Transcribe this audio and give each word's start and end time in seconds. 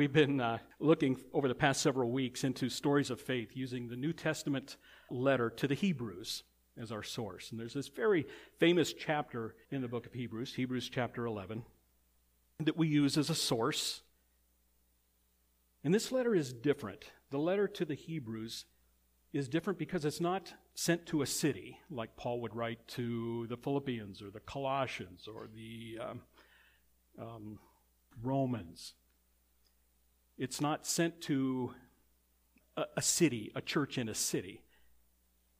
We've 0.00 0.10
been 0.10 0.40
uh, 0.40 0.56
looking 0.78 1.20
over 1.34 1.46
the 1.46 1.54
past 1.54 1.82
several 1.82 2.10
weeks 2.10 2.42
into 2.42 2.70
stories 2.70 3.10
of 3.10 3.20
faith 3.20 3.50
using 3.52 3.86
the 3.86 3.96
New 3.96 4.14
Testament 4.14 4.78
letter 5.10 5.50
to 5.50 5.68
the 5.68 5.74
Hebrews 5.74 6.42
as 6.80 6.90
our 6.90 7.02
source. 7.02 7.50
And 7.50 7.60
there's 7.60 7.74
this 7.74 7.88
very 7.88 8.26
famous 8.58 8.94
chapter 8.94 9.56
in 9.70 9.82
the 9.82 9.88
book 9.88 10.06
of 10.06 10.14
Hebrews, 10.14 10.54
Hebrews 10.54 10.88
chapter 10.88 11.26
11, 11.26 11.64
that 12.60 12.78
we 12.78 12.88
use 12.88 13.18
as 13.18 13.28
a 13.28 13.34
source. 13.34 14.00
And 15.84 15.92
this 15.92 16.10
letter 16.10 16.34
is 16.34 16.54
different. 16.54 17.04
The 17.28 17.38
letter 17.38 17.68
to 17.68 17.84
the 17.84 17.94
Hebrews 17.94 18.64
is 19.34 19.50
different 19.50 19.78
because 19.78 20.06
it's 20.06 20.18
not 20.18 20.54
sent 20.74 21.04
to 21.08 21.20
a 21.20 21.26
city 21.26 21.78
like 21.90 22.16
Paul 22.16 22.40
would 22.40 22.56
write 22.56 22.88
to 22.88 23.46
the 23.48 23.58
Philippians 23.58 24.22
or 24.22 24.30
the 24.30 24.40
Colossians 24.40 25.28
or 25.28 25.46
the 25.54 25.98
um, 26.02 26.22
um, 27.20 27.58
Romans. 28.22 28.94
It's 30.40 30.58
not 30.58 30.86
sent 30.86 31.20
to 31.24 31.74
a, 32.74 32.84
a 32.96 33.02
city, 33.02 33.52
a 33.54 33.60
church 33.60 33.98
in 33.98 34.08
a 34.08 34.14
city. 34.14 34.62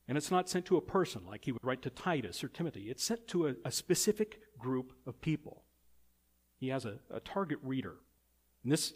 And 0.08 0.16
it's 0.16 0.30
not 0.30 0.48
sent 0.48 0.64
to 0.66 0.78
a 0.78 0.80
person 0.80 1.20
like 1.28 1.44
he 1.44 1.52
would 1.52 1.62
write 1.62 1.82
to 1.82 1.90
Titus 1.90 2.42
or 2.42 2.48
Timothy. 2.48 2.88
It's 2.88 3.04
sent 3.04 3.28
to 3.28 3.48
a, 3.48 3.54
a 3.66 3.70
specific 3.70 4.40
group 4.58 4.94
of 5.06 5.20
people. 5.20 5.64
He 6.58 6.68
has 6.68 6.86
a, 6.86 6.94
a 7.12 7.20
target 7.20 7.58
reader. 7.62 7.96
And 8.62 8.72
this 8.72 8.94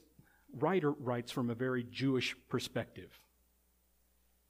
writer 0.56 0.90
writes 0.90 1.30
from 1.30 1.50
a 1.50 1.54
very 1.54 1.84
Jewish 1.84 2.34
perspective. 2.48 3.20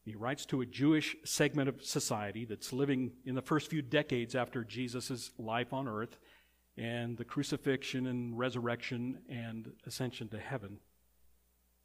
He 0.04 0.14
writes 0.14 0.46
to 0.46 0.60
a 0.60 0.66
Jewish 0.66 1.16
segment 1.24 1.68
of 1.68 1.82
society 1.82 2.44
that's 2.44 2.72
living 2.72 3.10
in 3.24 3.34
the 3.34 3.42
first 3.42 3.70
few 3.70 3.82
decades 3.82 4.36
after 4.36 4.62
Jesus' 4.62 5.32
life 5.36 5.72
on 5.72 5.88
earth 5.88 6.16
and 6.76 7.16
the 7.18 7.24
crucifixion 7.24 8.06
and 8.06 8.38
resurrection 8.38 9.18
and 9.28 9.72
ascension 9.84 10.28
to 10.28 10.38
heaven 10.38 10.78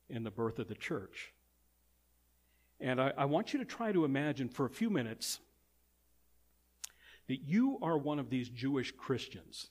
and 0.10 0.26
the 0.26 0.32
birth 0.32 0.60
of 0.60 0.68
the 0.68 0.76
church. 0.76 1.34
And 2.80 3.02
I, 3.02 3.14
I, 3.18 3.26
want 3.26 3.54
you 3.54 3.60
to 3.60 3.66
try 3.66 3.92
to 3.92 4.06
imagine 4.06 4.48
for 4.48 4.66
a 4.66 4.70
few 4.70 4.90
minutes 4.90 5.40
that 7.28 7.42
you 7.42 7.78
are 7.82 7.98
one 7.98 8.20
of 8.20 8.30
these 8.30 8.50
Jewish 8.50 8.92
Christians 8.92 9.68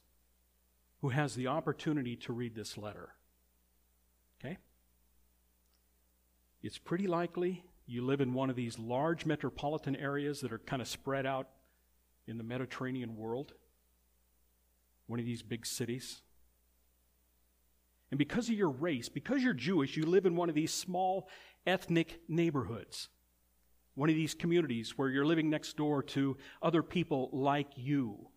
who 1.01 1.09
has 1.09 1.35
the 1.35 1.47
opportunity 1.47 2.17
to 2.17 2.33
read 2.33 2.55
this 2.55 2.77
letter. 2.77 3.11
Okay? 4.39 4.59
It's 6.63 6.79
pretty 6.79 7.07
likely 7.07 7.65
you 7.87 8.05
live 8.05 8.21
in 8.21 8.35
one 8.35 8.51
of 8.51 8.57
these 8.57 8.79
large 8.79 9.25
metropolitan 9.25 9.97
areas 9.97 10.41
that 10.41 10.53
are 10.53 10.59
kind 10.59 10.83
of 10.83 10.89
spread 10.89 11.25
out 11.25 11.49
in 12.27 12.37
the 12.37 12.45
Mediterranean 12.45 13.17
world 13.17 13.55
one 15.09 15.19
of 15.19 15.27
these 15.27 15.43
big 15.43 15.67
cities. 15.67 16.21
And 18.11 18.19
because 18.19 18.49
of 18.49 18.55
your 18.55 18.71
race, 18.71 19.09
because 19.09 19.43
you're 19.43 19.53
Jewish, 19.53 19.97
you 19.97 20.07
live 20.07 20.25
in 20.25 20.37
one 20.37 20.49
of 20.49 20.55
these 20.55 20.73
small 20.73 21.29
ethnic 21.67 22.21
neighborhoods, 22.29 23.09
one 23.95 24.09
of 24.09 24.15
these 24.15 24.35
communities 24.35 24.97
where 24.97 25.11
you're 25.11 25.27
living 25.27 25.51
next 25.51 25.77
door 25.77 26.03
to 26.03 26.37
other 26.63 26.83
people 26.83 27.29
like 27.33 27.69
you. 27.77 28.29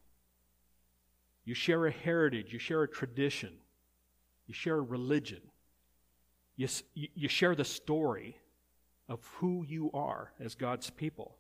You 1.45 1.53
share 1.53 1.85
a 1.85 1.91
heritage, 1.91 2.51
you 2.51 2.59
share 2.59 2.83
a 2.83 2.87
tradition, 2.87 3.53
you 4.45 4.53
share 4.53 4.77
a 4.77 4.81
religion, 4.81 5.41
you, 6.57 6.67
you 6.93 7.29
share 7.29 7.55
the 7.55 7.65
story 7.65 8.37
of 9.07 9.25
who 9.35 9.65
you 9.67 9.89
are 9.93 10.33
as 10.39 10.55
God's 10.55 10.89
people. 10.89 11.37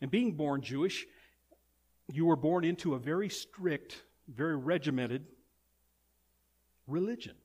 And 0.00 0.10
being 0.10 0.32
born 0.32 0.62
Jewish, 0.62 1.06
you 2.12 2.26
were 2.26 2.36
born 2.36 2.64
into 2.64 2.94
a 2.94 2.98
very 2.98 3.28
strict, 3.28 4.02
very 4.28 4.56
regimented 4.56 5.26
religion 6.86 7.36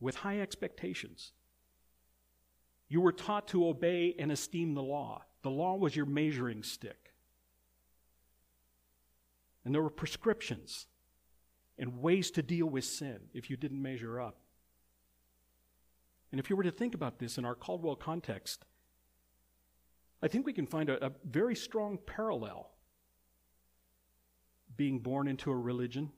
with 0.00 0.16
high 0.16 0.40
expectations. 0.40 1.32
You 2.88 3.00
were 3.00 3.12
taught 3.12 3.48
to 3.48 3.68
obey 3.68 4.14
and 4.18 4.32
esteem 4.32 4.74
the 4.74 4.82
law. 4.82 5.22
The 5.42 5.50
law 5.50 5.76
was 5.76 5.94
your 5.94 6.06
measuring 6.06 6.62
stick. 6.62 7.12
And 9.64 9.74
there 9.74 9.82
were 9.82 9.90
prescriptions 9.90 10.86
and 11.78 12.00
ways 12.00 12.30
to 12.32 12.42
deal 12.42 12.66
with 12.66 12.84
sin 12.84 13.20
if 13.32 13.48
you 13.48 13.56
didn't 13.56 13.80
measure 13.80 14.20
up. 14.20 14.36
And 16.32 16.38
if 16.40 16.48
you 16.48 16.56
were 16.56 16.62
to 16.62 16.70
think 16.70 16.94
about 16.94 17.18
this 17.18 17.38
in 17.38 17.44
our 17.44 17.54
Caldwell 17.54 17.96
context, 17.96 18.64
I 20.22 20.28
think 20.28 20.46
we 20.46 20.52
can 20.52 20.66
find 20.66 20.88
a, 20.88 21.04
a 21.06 21.12
very 21.24 21.56
strong 21.56 21.98
parallel 22.06 22.70
being 24.76 24.98
born 24.98 25.28
into 25.28 25.50
a 25.50 25.56
religion 25.56 26.10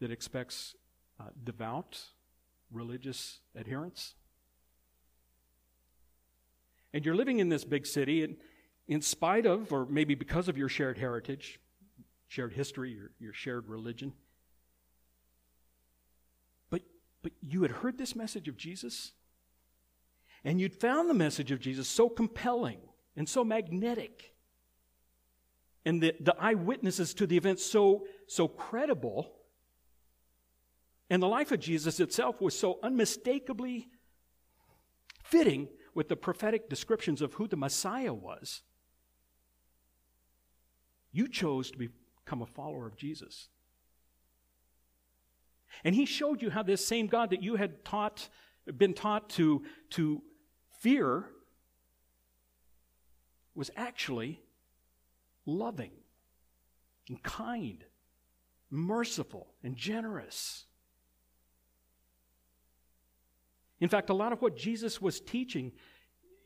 that 0.00 0.10
expects 0.10 0.74
uh, 1.22 1.30
devout 1.44 2.00
religious 2.70 3.40
adherence. 3.54 4.14
And 6.92 7.04
you're 7.04 7.14
living 7.14 7.38
in 7.38 7.48
this 7.48 7.64
big 7.64 7.86
city, 7.86 8.24
and 8.24 8.36
in 8.88 9.00
spite 9.00 9.46
of, 9.46 9.72
or 9.72 9.86
maybe 9.86 10.14
because 10.14 10.48
of 10.48 10.58
your 10.58 10.68
shared 10.68 10.98
heritage, 10.98 11.60
shared 12.28 12.52
history, 12.52 12.92
your, 12.92 13.10
your 13.18 13.32
shared 13.32 13.68
religion, 13.68 14.12
but, 16.70 16.82
but 17.22 17.32
you 17.40 17.62
had 17.62 17.70
heard 17.70 17.98
this 17.98 18.16
message 18.16 18.48
of 18.48 18.56
Jesus, 18.56 19.12
and 20.44 20.60
you'd 20.60 20.74
found 20.74 21.08
the 21.08 21.14
message 21.14 21.50
of 21.50 21.60
Jesus 21.60 21.88
so 21.88 22.08
compelling 22.08 22.80
and 23.16 23.28
so 23.28 23.44
magnetic 23.44 24.32
and 25.84 26.02
the, 26.02 26.14
the 26.20 26.34
eyewitnesses 26.38 27.14
to 27.14 27.26
the 27.26 27.36
event 27.36 27.58
so, 27.58 28.06
so 28.26 28.48
credible. 28.48 29.32
And 31.12 31.22
the 31.22 31.28
life 31.28 31.52
of 31.52 31.60
Jesus 31.60 32.00
itself 32.00 32.40
was 32.40 32.58
so 32.58 32.78
unmistakably 32.82 33.90
fitting 35.22 35.68
with 35.94 36.08
the 36.08 36.16
prophetic 36.16 36.70
descriptions 36.70 37.20
of 37.20 37.34
who 37.34 37.46
the 37.46 37.54
Messiah 37.54 38.14
was. 38.14 38.62
You 41.12 41.28
chose 41.28 41.70
to 41.70 41.76
become 41.76 42.40
a 42.40 42.46
follower 42.46 42.86
of 42.86 42.96
Jesus. 42.96 43.50
And 45.84 45.94
he 45.94 46.06
showed 46.06 46.40
you 46.40 46.48
how 46.48 46.62
this 46.62 46.82
same 46.82 47.08
God 47.08 47.28
that 47.28 47.42
you 47.42 47.56
had 47.56 47.84
taught, 47.84 48.30
been 48.78 48.94
taught 48.94 49.28
to, 49.30 49.64
to 49.90 50.22
fear 50.80 51.26
was 53.54 53.70
actually 53.76 54.40
loving 55.44 55.92
and 57.06 57.22
kind, 57.22 57.84
merciful 58.70 59.48
and 59.62 59.76
generous. 59.76 60.64
In 63.82 63.88
fact, 63.88 64.10
a 64.10 64.14
lot 64.14 64.32
of 64.32 64.40
what 64.40 64.56
Jesus 64.56 65.02
was 65.02 65.20
teaching, 65.20 65.72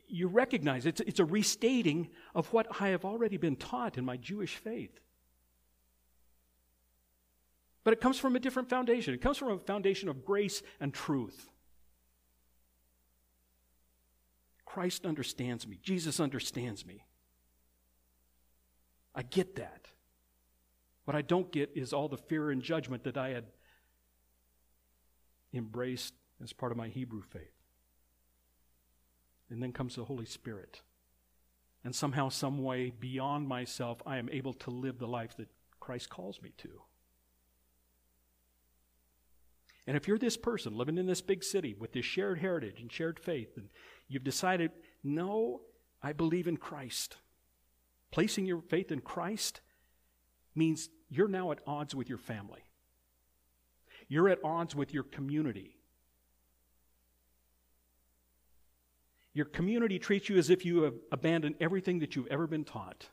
you 0.07 0.27
recognize 0.27 0.87
it's, 0.87 1.01
it's 1.01 1.19
a 1.19 1.25
restating 1.25 2.09
of 2.33 2.51
what 2.51 2.65
I 2.81 2.87
have 2.87 3.05
already 3.05 3.37
been 3.37 3.55
taught 3.55 3.95
in 3.95 4.03
my 4.03 4.17
Jewish 4.17 4.55
faith. 4.55 4.99
But 7.83 7.93
it 7.93 8.01
comes 8.01 8.17
from 8.17 8.35
a 8.35 8.39
different 8.39 8.71
foundation. 8.71 9.13
It 9.13 9.21
comes 9.21 9.37
from 9.37 9.51
a 9.51 9.59
foundation 9.59 10.09
of 10.09 10.25
grace 10.25 10.63
and 10.79 10.91
truth. 10.91 11.51
Christ 14.65 15.05
understands 15.05 15.67
me. 15.67 15.77
Jesus 15.83 16.19
understands 16.19 16.87
me. 16.87 17.05
I 19.13 19.21
get 19.21 19.57
that. 19.57 19.85
What 21.05 21.15
I 21.15 21.21
don't 21.21 21.51
get 21.51 21.69
is 21.75 21.93
all 21.93 22.07
the 22.07 22.17
fear 22.17 22.49
and 22.49 22.63
judgment 22.63 23.03
that 23.03 23.15
I 23.15 23.29
had 23.29 23.45
embraced 25.53 26.15
as 26.43 26.53
part 26.53 26.71
of 26.71 26.77
my 26.77 26.87
Hebrew 26.87 27.21
faith. 27.21 27.53
And 29.49 29.61
then 29.61 29.71
comes 29.71 29.95
the 29.95 30.05
Holy 30.05 30.25
Spirit. 30.25 30.81
And 31.83 31.95
somehow, 31.95 32.29
some 32.29 32.63
way, 32.63 32.91
beyond 32.91 33.47
myself, 33.47 34.01
I 34.05 34.17
am 34.17 34.29
able 34.31 34.53
to 34.53 34.71
live 34.71 34.99
the 34.99 35.07
life 35.07 35.37
that 35.37 35.47
Christ 35.79 36.09
calls 36.09 36.41
me 36.41 36.51
to. 36.57 36.81
And 39.87 39.95
if 39.95 40.05
you're 40.05 40.17
this 40.17 40.35
person 40.35 40.75
living 40.75 40.97
in 40.97 41.05
this 41.05 41.21
big 41.21 41.45
city 41.45 41.73
with 41.79 41.93
this 41.93 42.03
shared 42.03 42.39
heritage 42.39 42.81
and 42.81 42.91
shared 42.91 43.19
faith, 43.19 43.55
and 43.55 43.69
you've 44.09 44.25
decided, 44.25 44.71
no, 45.01 45.61
I 46.03 46.11
believe 46.11 46.47
in 46.47 46.57
Christ. 46.57 47.15
Placing 48.11 48.45
your 48.45 48.61
faith 48.61 48.91
in 48.91 48.99
Christ 48.99 49.61
means 50.55 50.89
you're 51.09 51.29
now 51.29 51.51
at 51.53 51.59
odds 51.65 51.95
with 51.95 52.09
your 52.09 52.17
family. 52.17 52.63
You're 54.09 54.27
at 54.27 54.43
odds 54.43 54.75
with 54.75 54.93
your 54.93 55.03
community. 55.03 55.77
Your 59.37 59.45
community 59.45 59.99
treats 59.99 60.29
you 60.29 60.39
as 60.39 60.49
if 60.49 60.65
you 60.65 60.81
have 60.81 60.95
abandoned 61.11 61.57
everything 61.59 61.99
that 61.99 62.15
you've 62.15 62.25
ever 62.25 62.47
been 62.47 62.63
taught. 62.63 63.09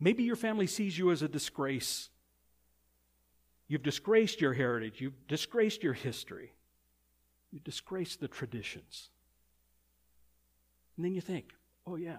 Maybe 0.00 0.24
your 0.24 0.34
family 0.34 0.66
sees 0.66 0.98
you 0.98 1.12
as 1.12 1.22
a 1.22 1.28
disgrace. 1.28 2.08
You've 3.68 3.84
disgraced 3.84 4.40
your 4.40 4.54
heritage. 4.54 5.00
You've 5.00 5.28
disgraced 5.28 5.84
your 5.84 5.92
history. 5.92 6.56
You've 7.52 7.62
disgraced 7.62 8.18
the 8.18 8.26
traditions. 8.26 9.10
And 10.96 11.04
then 11.04 11.14
you 11.14 11.20
think, 11.20 11.52
oh, 11.86 11.94
yeah, 11.94 12.16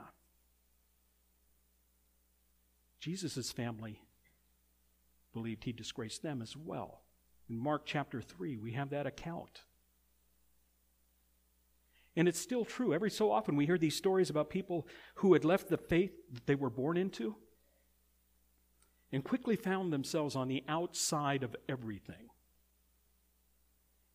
Jesus' 3.01 3.51
family 3.51 3.99
believed 5.33 5.65
he 5.65 5.73
disgraced 5.73 6.23
them 6.23 6.41
as 6.41 6.55
well. 6.55 7.01
In 7.49 7.57
Mark 7.57 7.81
chapter 7.85 8.21
3, 8.21 8.55
we 8.55 8.71
have 8.71 8.89
that 8.91 9.05
account. 9.05 9.63
And 12.15 12.27
it's 12.27 12.39
still 12.39 12.65
true. 12.65 12.93
Every 12.93 13.09
so 13.09 13.31
often 13.31 13.55
we 13.55 13.65
hear 13.65 13.77
these 13.77 13.95
stories 13.95 14.29
about 14.29 14.49
people 14.49 14.87
who 15.15 15.33
had 15.33 15.45
left 15.45 15.69
the 15.69 15.77
faith 15.77 16.11
that 16.33 16.45
they 16.45 16.55
were 16.55 16.69
born 16.69 16.97
into 16.97 17.35
and 19.11 19.23
quickly 19.23 19.55
found 19.55 19.91
themselves 19.91 20.35
on 20.35 20.47
the 20.47 20.63
outside 20.67 21.43
of 21.43 21.55
everything. 21.67 22.29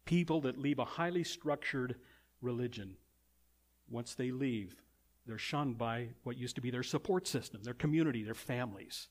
People 0.05 0.41
that 0.43 0.59
leave 0.59 0.79
a 0.79 0.85
highly 0.85 1.25
structured 1.25 1.97
religion, 2.41 2.97
once 3.89 4.15
they 4.15 4.31
leave, 4.31 4.77
they're 5.27 5.39
shunned 5.39 5.77
by 5.77 6.09
what 6.23 6.39
used 6.39 6.55
to 6.55 6.61
be 6.61 6.71
their 6.71 6.83
support 6.83 7.27
system, 7.27 7.63
their 7.63 7.75
community, 7.75 8.23
their 8.23 8.35
families. 8.35 9.09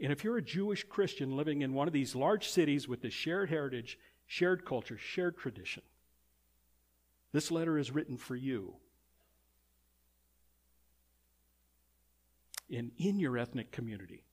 And 0.00 0.12
if 0.12 0.24
you're 0.24 0.38
a 0.38 0.42
Jewish 0.42 0.84
Christian 0.84 1.36
living 1.36 1.62
in 1.62 1.74
one 1.74 1.86
of 1.86 1.92
these 1.92 2.14
large 2.14 2.48
cities 2.48 2.88
with 2.88 3.02
this 3.02 3.12
shared 3.12 3.50
heritage, 3.50 3.98
shared 4.26 4.64
culture, 4.64 4.96
shared 4.96 5.36
tradition, 5.36 5.82
this 7.32 7.50
letter 7.50 7.78
is 7.78 7.90
written 7.90 8.16
for 8.16 8.36
you. 8.36 8.74
And 12.72 12.92
in 12.98 13.18
your 13.18 13.36
ethnic 13.36 13.72
community, 13.72 14.24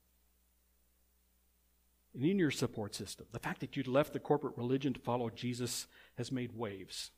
and 2.14 2.26
in 2.26 2.40
your 2.40 2.52
support 2.52 2.96
system, 2.96 3.28
the 3.32 3.40
fact 3.40 3.60
that 3.60 3.78
you'd 3.78 3.88
left 3.88 4.14
the 4.14 4.20
corporate 4.20 4.58
religion 4.58 4.94
to 4.94 5.00
follow 5.00 5.30
Jesus 5.30 5.88
has 6.18 6.32
made 6.32 6.56
waves. 6.56 7.12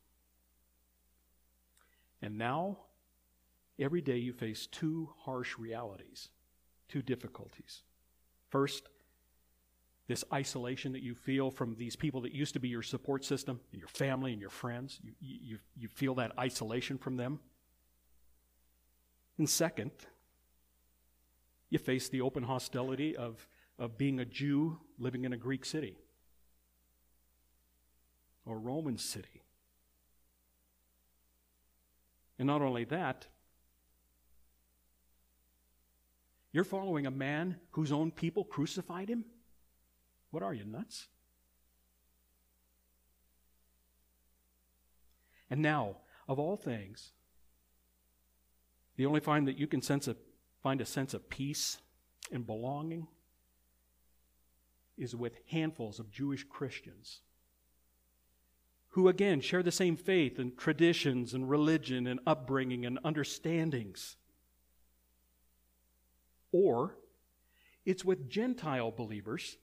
And 2.22 2.38
now, 2.38 2.80
every 3.80 4.02
day 4.02 4.18
you 4.18 4.34
face 4.34 4.68
two 4.68 5.10
harsh 5.24 5.58
realities, 5.58 6.30
two 6.90 7.02
difficulties. 7.02 7.84
First, 8.50 8.90
this 10.10 10.24
isolation 10.34 10.92
that 10.94 11.04
you 11.04 11.14
feel 11.14 11.52
from 11.52 11.76
these 11.76 11.96
people 11.96 12.22
that 12.22 12.34
used 12.34 12.54
to 12.54 12.60
be 12.60 12.68
your 12.68 12.82
support 12.82 13.24
system, 13.24 13.60
your 13.72 13.88
family 13.88 14.32
and 14.34 14.42
your 14.42 14.50
friends. 14.50 15.00
You, 15.04 15.14
you, 15.22 15.60
you 15.78 15.88
feel 15.88 16.16
that 16.16 16.32
isolation 16.40 16.98
from 16.98 17.16
them. 17.16 17.40
And 19.38 19.48
second, 19.48 19.92
you 21.70 21.78
face 21.78 22.10
the 22.10 22.22
open 22.22 22.42
hostility 22.42 23.16
of, 23.16 23.48
of 23.78 24.00
being 24.00 24.20
a 24.20 24.26
Jew 24.26 24.80
living 24.98 25.26
in 25.26 25.34
a 25.34 25.38
Greek 25.38 25.64
city 25.64 25.96
or 28.48 28.58
Roman 28.58 28.98
city. 28.98 29.44
And 32.40 32.48
not 32.48 32.64
only 32.64 32.86
that, 32.86 33.28
you're 36.52 36.64
following 36.64 37.06
a 37.06 37.12
man 37.12 37.58
whose 37.74 37.92
own 37.92 38.10
people 38.10 38.44
crucified 38.44 39.08
him? 39.08 39.24
What 40.32 40.44
are 40.44 40.54
you, 40.54 40.66
nuts? 40.66 41.08
And 45.50 45.62
now, 45.62 45.98
of 46.28 46.38
all 46.40 46.56
things, 46.56 47.12
the 48.96 49.06
only 49.06 49.20
find 49.20 49.48
that 49.48 49.58
you 49.58 49.66
can 49.66 49.82
sense 49.82 50.08
a, 50.08 50.16
find 50.62 50.82
a 50.82 50.86
sense 50.86 51.14
of 51.14 51.30
peace 51.30 51.80
and 52.32 52.46
belonging 52.46 53.08
is 54.98 55.16
with 55.16 55.40
handfuls 55.48 56.00
of 56.00 56.12
Jewish 56.12 56.44
Christians 56.44 57.22
who, 58.90 59.08
again, 59.08 59.40
share 59.40 59.64
the 59.64 59.72
same 59.72 59.96
faith 59.96 60.40
and 60.40 60.58
traditions 60.58 61.34
and 61.34 61.50
religion 61.50 62.08
and 62.08 62.20
upbringing 62.26 62.86
and 62.86 63.00
understandings. 63.04 64.18
Or 66.52 66.96
it's 67.86 68.04
with 68.04 68.30
Gentile 68.30 68.92
believers 68.92 69.58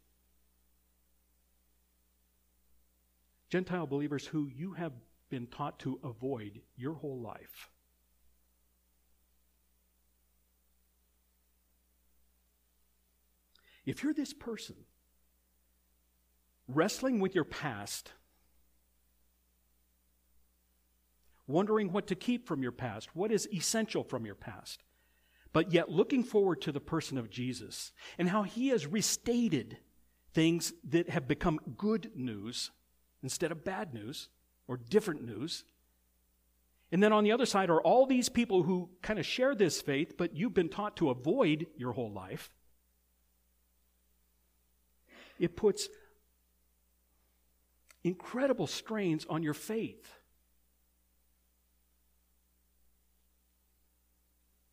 Gentile 3.48 3.86
believers 3.86 4.26
who 4.26 4.46
you 4.46 4.72
have 4.72 4.92
been 5.28 5.46
taught 5.46 5.78
to 5.80 5.98
avoid 6.02 6.60
your 6.76 6.94
whole 6.94 7.20
life. 7.20 7.70
If 13.84 14.02
you're 14.02 14.14
this 14.14 14.32
person, 14.32 14.74
wrestling 16.66 17.20
with 17.20 17.36
your 17.36 17.44
past, 17.44 18.10
wondering 21.46 21.92
what 21.92 22.08
to 22.08 22.16
keep 22.16 22.48
from 22.48 22.62
your 22.62 22.72
past, 22.72 23.14
what 23.14 23.30
is 23.30 23.48
essential 23.54 24.02
from 24.02 24.26
your 24.26 24.34
past, 24.34 24.82
but 25.52 25.72
yet 25.72 25.88
looking 25.88 26.24
forward 26.24 26.60
to 26.62 26.72
the 26.72 26.80
person 26.80 27.16
of 27.16 27.30
Jesus 27.30 27.92
and 28.18 28.28
how 28.28 28.42
he 28.42 28.68
has 28.68 28.86
restated 28.86 29.78
things 30.34 30.72
that 30.88 31.08
have 31.08 31.28
become 31.28 31.60
good 31.78 32.10
news 32.16 32.72
instead 33.22 33.52
of 33.52 33.64
bad 33.64 33.94
news 33.94 34.28
or 34.68 34.76
different 34.76 35.24
news. 35.24 35.64
And 36.92 37.02
then 37.02 37.12
on 37.12 37.24
the 37.24 37.32
other 37.32 37.46
side 37.46 37.70
are 37.70 37.80
all 37.80 38.06
these 38.06 38.28
people 38.28 38.62
who 38.62 38.88
kind 39.02 39.18
of 39.18 39.26
share 39.26 39.54
this 39.54 39.80
faith, 39.82 40.16
but 40.16 40.34
you've 40.34 40.54
been 40.54 40.68
taught 40.68 40.96
to 40.98 41.10
avoid 41.10 41.66
your 41.76 41.92
whole 41.92 42.12
life. 42.12 42.50
It 45.38 45.56
puts 45.56 45.88
incredible 48.04 48.66
strains 48.66 49.26
on 49.28 49.42
your 49.42 49.54
faith. 49.54 50.12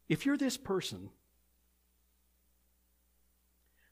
If 0.08 0.26
you're 0.26 0.38
this 0.38 0.58
person 0.58 1.10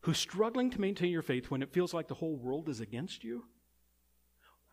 who's 0.02 0.18
struggling 0.18 0.70
to 0.70 0.82
maintain 0.82 1.12
your 1.12 1.22
faith 1.22 1.50
when 1.50 1.64
it 1.64 1.74
feels 1.74 1.94
like 1.94 2.08
the 2.08 2.14
whole 2.14 2.36
world 2.36 2.70
is 2.70 2.80
against 2.80 3.24
you, 3.24 3.46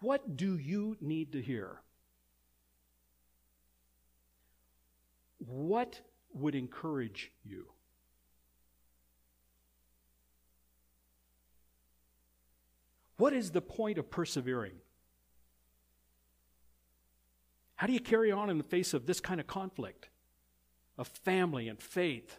what 0.00 0.36
do 0.36 0.56
you 0.56 0.96
need 1.00 1.32
to 1.32 1.42
hear? 1.42 1.80
What 5.38 6.00
would 6.34 6.54
encourage 6.54 7.32
you? 7.44 7.66
What 13.16 13.32
is 13.32 13.50
the 13.50 13.60
point 13.60 13.98
of 13.98 14.10
persevering? 14.10 14.74
How 17.76 17.86
do 17.86 17.92
you 17.92 18.00
carry 18.00 18.30
on 18.30 18.50
in 18.50 18.58
the 18.58 18.64
face 18.64 18.94
of 18.94 19.06
this 19.06 19.20
kind 19.20 19.40
of 19.40 19.46
conflict 19.46 20.08
of 20.96 21.08
family 21.08 21.68
and 21.68 21.80
faith 21.80 22.38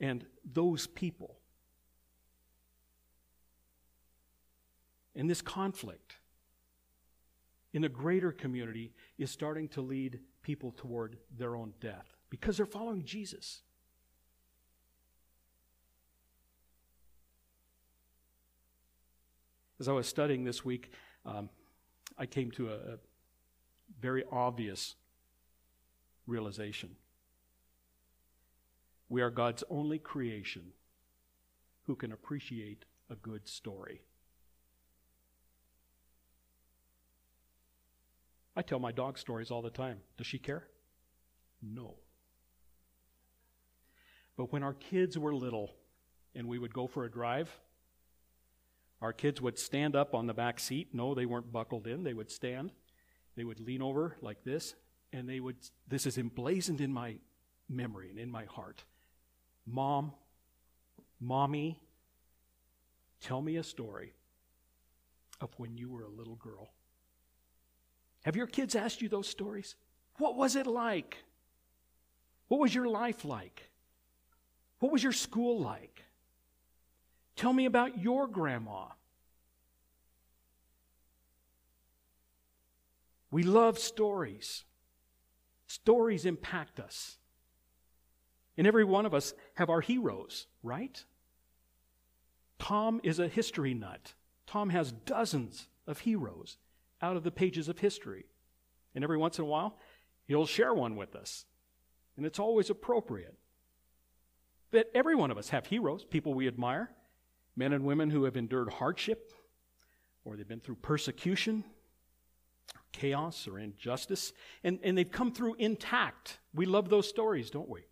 and 0.00 0.24
those 0.44 0.86
people? 0.86 1.38
In 5.14 5.26
this 5.26 5.42
conflict, 5.42 6.16
in 7.72 7.82
the 7.82 7.88
greater 7.88 8.32
community 8.32 8.92
is 9.18 9.30
starting 9.30 9.68
to 9.68 9.80
lead 9.80 10.20
people 10.42 10.72
toward 10.72 11.18
their 11.36 11.54
own 11.54 11.74
death 11.80 12.16
because 12.30 12.56
they're 12.56 12.66
following 12.66 13.04
Jesus. 13.04 13.62
As 19.80 19.88
I 19.88 19.92
was 19.92 20.08
studying 20.08 20.44
this 20.44 20.64
week, 20.64 20.92
um, 21.24 21.50
I 22.18 22.26
came 22.26 22.50
to 22.52 22.70
a, 22.70 22.74
a 22.74 22.98
very 24.00 24.24
obvious 24.32 24.96
realization. 26.26 26.96
We 29.08 29.22
are 29.22 29.30
God's 29.30 29.62
only 29.70 29.98
creation 29.98 30.72
who 31.86 31.94
can 31.94 32.12
appreciate 32.12 32.84
a 33.08 33.14
good 33.14 33.48
story. 33.48 34.02
I 38.58 38.62
tell 38.62 38.80
my 38.80 38.90
dog 38.90 39.18
stories 39.18 39.52
all 39.52 39.62
the 39.62 39.70
time. 39.70 39.98
Does 40.16 40.26
she 40.26 40.40
care? 40.40 40.64
No. 41.62 41.94
But 44.36 44.52
when 44.52 44.64
our 44.64 44.74
kids 44.74 45.16
were 45.16 45.32
little 45.32 45.76
and 46.34 46.48
we 46.48 46.58
would 46.58 46.74
go 46.74 46.88
for 46.88 47.04
a 47.04 47.10
drive, 47.10 47.56
our 49.00 49.12
kids 49.12 49.40
would 49.40 49.60
stand 49.60 49.94
up 49.94 50.12
on 50.12 50.26
the 50.26 50.34
back 50.34 50.58
seat. 50.58 50.88
No, 50.92 51.14
they 51.14 51.24
weren't 51.24 51.52
buckled 51.52 51.86
in. 51.86 52.02
They 52.02 52.14
would 52.14 52.32
stand. 52.32 52.72
They 53.36 53.44
would 53.44 53.60
lean 53.60 53.80
over 53.80 54.16
like 54.22 54.42
this, 54.42 54.74
and 55.12 55.28
they 55.28 55.38
would, 55.38 55.58
this 55.86 56.04
is 56.04 56.18
emblazoned 56.18 56.80
in 56.80 56.92
my 56.92 57.14
memory 57.68 58.10
and 58.10 58.18
in 58.18 58.28
my 58.28 58.46
heart. 58.46 58.82
Mom, 59.66 60.14
mommy, 61.20 61.80
tell 63.20 63.40
me 63.40 63.54
a 63.54 63.62
story 63.62 64.14
of 65.40 65.50
when 65.58 65.78
you 65.78 65.88
were 65.88 66.02
a 66.02 66.10
little 66.10 66.34
girl. 66.34 66.70
Have 68.24 68.36
your 68.36 68.46
kids 68.46 68.74
asked 68.74 69.00
you 69.00 69.08
those 69.08 69.28
stories? 69.28 69.74
What 70.18 70.36
was 70.36 70.56
it 70.56 70.66
like? 70.66 71.18
What 72.48 72.60
was 72.60 72.74
your 72.74 72.88
life 72.88 73.24
like? 73.24 73.70
What 74.80 74.92
was 74.92 75.02
your 75.02 75.12
school 75.12 75.60
like? 75.60 76.04
Tell 77.36 77.52
me 77.52 77.66
about 77.66 77.98
your 77.98 78.26
grandma. 78.26 78.86
We 83.30 83.42
love 83.42 83.78
stories. 83.78 84.64
Stories 85.66 86.24
impact 86.24 86.80
us. 86.80 87.18
And 88.56 88.66
every 88.66 88.84
one 88.84 89.06
of 89.06 89.14
us 89.14 89.34
have 89.54 89.70
our 89.70 89.80
heroes, 89.80 90.46
right? 90.62 91.04
Tom 92.58 93.00
is 93.04 93.18
a 93.18 93.28
history 93.28 93.74
nut. 93.74 94.14
Tom 94.46 94.70
has 94.70 94.90
dozens 94.90 95.68
of 95.86 96.00
heroes 96.00 96.56
out 97.00 97.16
of 97.16 97.24
the 97.24 97.30
pages 97.30 97.68
of 97.68 97.78
history. 97.78 98.26
And 98.94 99.04
every 99.04 99.18
once 99.18 99.38
in 99.38 99.44
a 99.44 99.48
while, 99.48 99.78
he'll 100.26 100.46
share 100.46 100.74
one 100.74 100.96
with 100.96 101.14
us. 101.14 101.44
And 102.16 102.26
it's 102.26 102.38
always 102.38 102.70
appropriate. 102.70 103.36
But 104.70 104.90
every 104.94 105.14
one 105.14 105.30
of 105.30 105.38
us 105.38 105.50
have 105.50 105.66
heroes, 105.66 106.04
people 106.04 106.34
we 106.34 106.48
admire, 106.48 106.90
men 107.56 107.72
and 107.72 107.84
women 107.84 108.10
who 108.10 108.24
have 108.24 108.36
endured 108.36 108.72
hardship, 108.74 109.32
or 110.24 110.36
they've 110.36 110.48
been 110.48 110.60
through 110.60 110.76
persecution, 110.76 111.64
chaos, 112.92 113.48
or 113.48 113.58
injustice, 113.58 114.32
and, 114.62 114.78
and 114.82 114.98
they've 114.98 115.10
come 115.10 115.32
through 115.32 115.54
intact. 115.54 116.38
We 116.54 116.66
love 116.66 116.88
those 116.90 117.08
stories, 117.08 117.50
don't 117.50 117.68
we? 117.68 117.82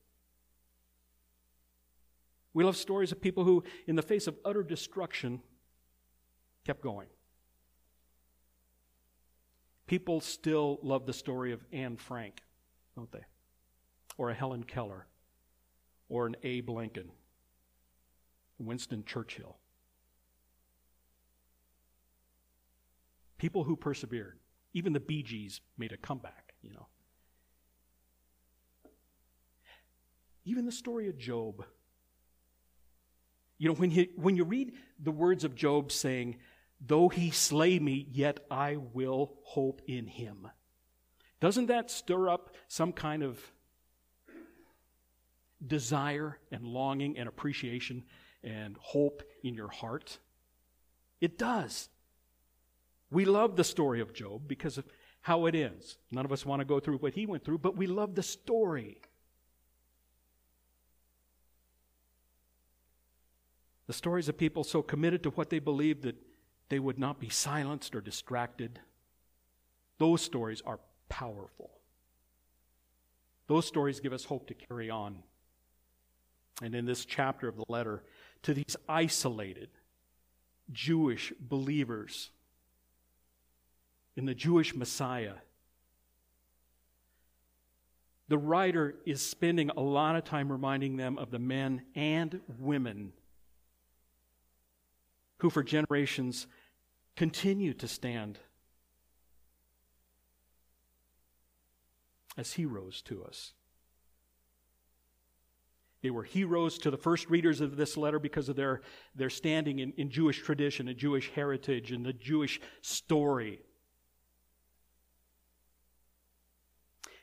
We 2.53 2.65
love 2.65 2.77
stories 2.77 3.13
of 3.13 3.21
people 3.21 3.45
who, 3.45 3.65
in 3.87 3.97
the 3.97 4.03
face 4.03 4.27
of 4.27 4.37
utter 4.45 4.63
destruction, 4.63 5.43
kept 6.65 6.83
going. 6.83 7.09
People 9.87 10.21
still 10.21 10.79
love 10.83 11.07
the 11.07 11.13
story 11.13 11.53
of 11.53 11.65
Anne 11.73 11.97
Frank, 11.97 12.43
don't 12.97 13.11
they? 13.13 13.25
Or 14.19 14.31
a 14.31 14.35
Helen 14.35 14.65
Keller, 14.65 15.07
or 16.09 16.27
an 16.27 16.37
Abe 16.43 16.71
Lincoln, 16.71 17.11
Winston 18.59 19.05
Churchill. 19.05 19.57
People 23.39 23.65
who 23.65 23.77
persevered. 23.77 24.39
Even 24.73 24.93
the 24.93 25.01
Bee 25.01 25.23
Gees 25.23 25.61
made 25.79 25.93
a 25.93 25.97
comeback, 25.97 26.55
you 26.63 26.71
know. 26.73 26.87
Even 30.45 30.65
the 30.65 30.73
story 30.73 31.09
of 31.09 31.19
Job. 31.19 31.65
You 33.59 33.69
know, 33.69 33.75
when, 33.75 33.91
he, 33.91 34.11
when 34.17 34.37
you 34.37 34.45
read 34.45 34.73
the 35.03 35.11
words 35.11 35.45
of 35.45 35.55
Job 35.55 35.93
saying, 35.93 36.37
Though 36.81 37.09
he 37.09 37.31
slay 37.31 37.79
me, 37.79 38.07
yet 38.11 38.41
I 38.51 38.77
will 38.77 39.35
hope 39.45 39.83
in 39.87 40.07
him. 40.07 40.49
Doesn't 41.41 41.67
that 41.67 41.91
stir 41.91 42.29
up 42.29 42.55
some 42.69 42.93
kind 42.93 43.23
of 43.23 43.41
desire 45.65 46.39
and 46.51 46.65
longing 46.65 47.19
and 47.19 47.29
appreciation 47.29 48.05
and 48.43 48.77
hope 48.79 49.23
in 49.43 49.55
your 49.55 49.69
heart? 49.69 50.19
It 51.21 51.39
does. 51.39 51.89
We 53.11 53.25
love 53.25 53.57
the 53.57 53.65
story 53.65 54.01
of 54.01 54.13
Job 54.13 54.43
because 54.47 54.79
of 54.79 54.85
how 55.23 55.47
it 55.47 55.55
ends. 55.55 55.99
None 56.11 56.25
of 56.25 56.33
us 56.33 56.47
want 56.47 56.61
to 56.61 56.65
go 56.65 56.79
through 56.81 56.99
what 56.99 57.15
he 57.15 57.27
went 57.27 57.45
through, 57.45 57.59
but 57.59 57.77
we 57.77 57.87
love 57.87 58.15
the 58.15 58.23
story. 58.23 59.01
The 63.87 63.93
stories 63.93 64.29
of 64.29 64.37
people 64.37 64.65
so 64.65 64.83
committed 64.83 65.23
to 65.23 65.31
what 65.31 65.51
they 65.51 65.59
believed 65.59 66.03
that 66.03 66.17
they 66.69 66.79
would 66.79 66.99
not 66.99 67.21
be 67.21 67.29
silenced 67.29 67.95
or 67.95 68.01
distracted. 68.01 68.81
Those 69.99 70.21
stories 70.23 70.63
are 70.67 70.81
powerful. 71.09 71.71
Those 73.47 73.67
stories 73.67 74.01
give 74.01 74.13
us 74.13 74.25
hope 74.25 74.47
to 74.49 74.55
carry 74.55 74.91
on. 74.91 75.23
And 76.63 76.75
in 76.75 76.87
this 76.87 77.05
chapter 77.05 77.49
of 77.49 77.57
the 77.57 77.65
letter, 77.69 78.03
to 78.43 78.55
these 78.55 78.77
isolated 78.89 79.69
Jewish 80.73 81.33
believers 81.39 82.31
in 84.17 84.27
the 84.27 84.35
Jewish 84.35 84.75
Messiah, 84.75 85.35
the 88.29 88.39
writer 88.39 88.97
is 89.05 89.23
spending 89.23 89.71
a 89.71 89.81
lot 89.81 90.17
of 90.17 90.25
time 90.25 90.51
reminding 90.51 90.97
them 90.97 91.17
of 91.17 91.31
the 91.31 91.39
men 91.39 91.83
and 91.95 92.41
women 92.59 93.13
who 95.39 95.51
for 95.51 95.63
generations 95.63 96.47
continue 97.17 97.73
to 97.75 97.89
stand 97.89 98.39
as 102.37 102.53
heroes 102.53 103.03
to 103.03 103.25
us. 103.25 103.53
They 106.03 106.11
were 106.11 106.23
heroes 106.23 106.79
to 106.79 106.91
the 106.91 106.99
first 106.99 107.29
readers 107.31 107.61
of 107.61 107.77
this 107.77 107.97
letter 107.97 108.19
because 108.19 108.49
of 108.49 108.57
their, 108.57 108.83
their 109.15 109.31
standing 109.31 109.79
in, 109.79 109.93
in 109.97 110.11
Jewish 110.11 110.43
tradition 110.43 110.89
and 110.89 110.97
Jewish 110.97 111.31
heritage 111.31 111.91
and 111.91 112.05
the 112.05 112.13
Jewish 112.13 112.61
story. 112.83 113.61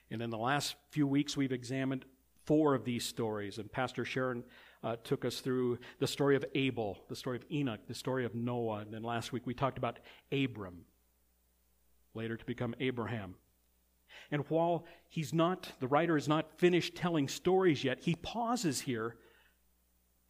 And 0.09 0.21
in 0.21 0.31
the 0.31 0.37
last 0.37 0.75
few 0.89 1.07
weeks, 1.07 1.37
we've 1.37 1.51
examined 1.51 2.05
four 2.45 2.73
of 2.73 2.83
these 2.83 3.05
stories, 3.05 3.57
and 3.57 3.71
Pastor 3.71 4.03
Sharon 4.03 4.43
uh, 4.83 4.97
took 5.03 5.25
us 5.25 5.39
through 5.39 5.79
the 5.99 6.07
story 6.07 6.35
of 6.35 6.43
Abel, 6.55 6.99
the 7.09 7.15
story 7.15 7.37
of 7.37 7.45
Enoch, 7.51 7.79
the 7.87 7.93
story 7.93 8.25
of 8.25 8.35
Noah, 8.35 8.79
and 8.79 8.93
then 8.93 9.03
last 9.03 9.31
week 9.31 9.45
we 9.45 9.53
talked 9.53 9.77
about 9.77 9.99
Abram, 10.31 10.85
later 12.13 12.35
to 12.35 12.45
become 12.45 12.75
Abraham. 12.79 13.35
And 14.29 14.43
while 14.49 14.85
he's 15.09 15.33
not, 15.33 15.71
the 15.79 15.87
writer 15.87 16.17
is 16.17 16.27
not 16.27 16.57
finished 16.59 16.95
telling 16.95 17.27
stories 17.27 17.83
yet, 17.83 17.99
he 18.01 18.15
pauses 18.15 18.81
here 18.81 19.15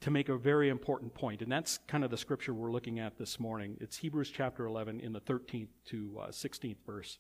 to 0.02 0.12
make 0.12 0.30
a 0.30 0.38
very 0.38 0.70
important 0.70 1.14
point. 1.14 1.42
And 1.42 1.52
that's 1.52 1.80
kind 1.88 2.04
of 2.04 2.12
the 2.12 2.18
scripture 2.18 2.54
we're 2.54 2.72
looking 2.72 3.00
at 3.00 3.18
this 3.18 3.40
morning. 3.40 3.78
It's 3.80 3.98
Hebrews 3.98 4.32
chapter 4.36 4.66
11 4.66 5.00
in 5.00 5.14
the 5.14 5.22
13th 5.22 5.70
to 5.86 6.20
uh, 6.22 6.28
16th 6.28 6.78
verse. 6.86 7.20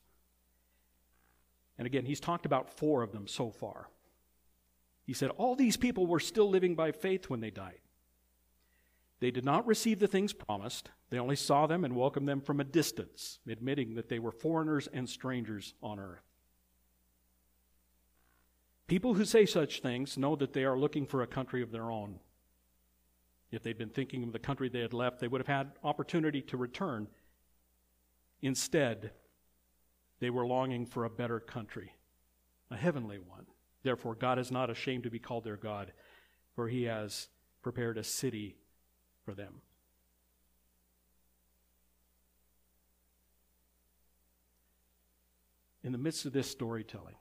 And 1.78 1.88
again, 1.88 2.06
he's 2.06 2.20
talked 2.20 2.46
about 2.46 2.70
four 2.70 3.02
of 3.02 3.12
them 3.12 3.28
so 3.28 3.50
far. 3.50 3.88
He 5.06 5.14
said, 5.14 5.30
All 5.32 5.56
these 5.56 5.78
people 5.78 6.08
were 6.08 6.20
still 6.20 6.50
living 6.50 6.76
by 6.76 6.92
faith 6.92 7.30
when 7.30 7.42
they 7.42 7.50
died. 7.50 7.80
They 9.20 9.32
did 9.32 9.46
not 9.46 9.68
receive 9.68 10.00
the 10.00 10.08
things 10.08 10.34
promised. 10.34 10.90
They 11.10 11.20
only 11.20 11.36
saw 11.36 11.68
them 11.68 11.86
and 11.86 11.96
welcomed 11.96 12.28
them 12.28 12.42
from 12.42 12.60
a 12.60 12.66
distance, 12.66 13.40
admitting 13.48 13.96
that 13.96 14.10
they 14.10 14.20
were 14.20 14.32
foreigners 14.32 14.88
and 14.92 15.10
strangers 15.10 15.74
on 15.82 16.00
earth. 16.00 16.24
People 18.88 19.14
who 19.14 19.26
say 19.26 19.46
such 19.46 19.82
things 19.82 20.18
know 20.18 20.36
that 20.36 20.54
they 20.54 20.66
are 20.66 20.78
looking 20.78 21.06
for 21.06 21.22
a 21.22 21.28
country 21.28 21.62
of 21.62 21.72
their 21.72 21.90
own. 21.90 22.20
If 23.50 23.64
they'd 23.64 23.78
been 23.78 23.90
thinking 23.90 24.24
of 24.24 24.34
the 24.34 24.40
country 24.40 24.68
they 24.68 24.82
had 24.82 24.94
left, 24.94 25.20
they 25.20 25.28
would 25.28 25.40
have 25.40 25.48
had 25.48 25.72
opportunity 25.84 26.42
to 26.42 26.58
return. 26.58 27.08
Instead, 28.42 29.12
they 30.20 30.30
were 30.30 30.46
longing 30.46 30.86
for 30.86 31.06
a 31.06 31.10
better 31.10 31.40
country, 31.40 31.94
a 32.70 32.76
heavenly 32.76 33.20
one. 33.20 33.46
Therefore, 33.84 34.16
God 34.16 34.40
is 34.40 34.50
not 34.50 34.70
ashamed 34.70 35.04
to 35.04 35.10
be 35.12 35.20
called 35.20 35.44
their 35.44 35.58
God, 35.58 35.92
for 36.56 36.68
he 36.68 36.84
has 36.84 37.28
prepared 37.62 37.98
a 37.98 38.04
city 38.04 38.56
for 39.26 39.34
them. 39.34 39.62
In 45.84 45.92
the 45.92 45.98
midst 45.98 46.26
of 46.26 46.32
this 46.32 46.50
storytelling, 46.50 47.16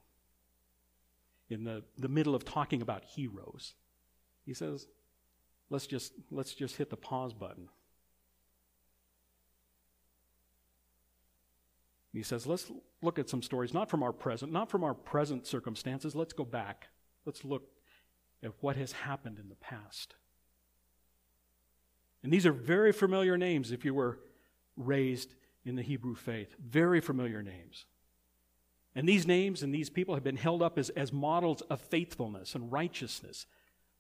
in 1.50 1.64
the, 1.64 1.83
the 1.99 2.09
middle 2.09 2.35
of 2.35 2.45
talking 2.45 2.81
about 2.81 3.04
heroes, 3.04 3.75
he 4.47 4.54
says, 4.54 4.87
let's 5.69 5.87
just, 5.87 6.12
let's 6.31 6.54
just 6.54 6.76
hit 6.76 6.88
the 6.88 6.97
pause 6.97 7.33
button. 7.33 7.69
He 12.12 12.23
says, 12.23 12.47
let's 12.47 12.71
look 13.00 13.19
at 13.19 13.31
some 13.31 13.42
stories, 13.42 13.73
not 13.73 13.88
from 13.88 14.02
our 14.02 14.12
present, 14.12 14.52
not 14.52 14.71
from 14.71 14.85
our 14.85 14.95
present 14.95 15.47
circumstances. 15.47 16.14
Let's 16.14 16.35
go 16.35 16.45
back. 16.45 16.88
Let's 17.25 17.45
look 17.45 17.62
at 18.42 18.52
what 18.61 18.76
has 18.76 18.92
happened 18.92 19.38
in 19.38 19.49
the 19.49 19.54
past. 19.54 20.14
And 22.23 22.33
these 22.33 22.45
are 22.45 22.52
very 22.52 22.92
familiar 22.92 23.38
names 23.38 23.73
if 23.73 23.85
you 23.85 23.95
were 23.95 24.19
raised 24.76 25.35
in 25.64 25.75
the 25.75 25.83
Hebrew 25.83 26.14
faith. 26.14 26.54
Very 26.62 27.00
familiar 27.00 27.42
names. 27.42 27.87
And 28.95 29.09
these 29.09 29.26
names 29.26 29.62
and 29.62 29.75
these 29.75 29.88
people 29.88 30.14
have 30.14 30.25
been 30.25 30.37
held 30.37 30.62
up 30.62 30.78
as, 30.78 30.90
as 30.90 31.12
models 31.12 31.62
of 31.62 31.81
faithfulness 31.81 32.54
and 32.54 32.71
righteousness 32.71 33.47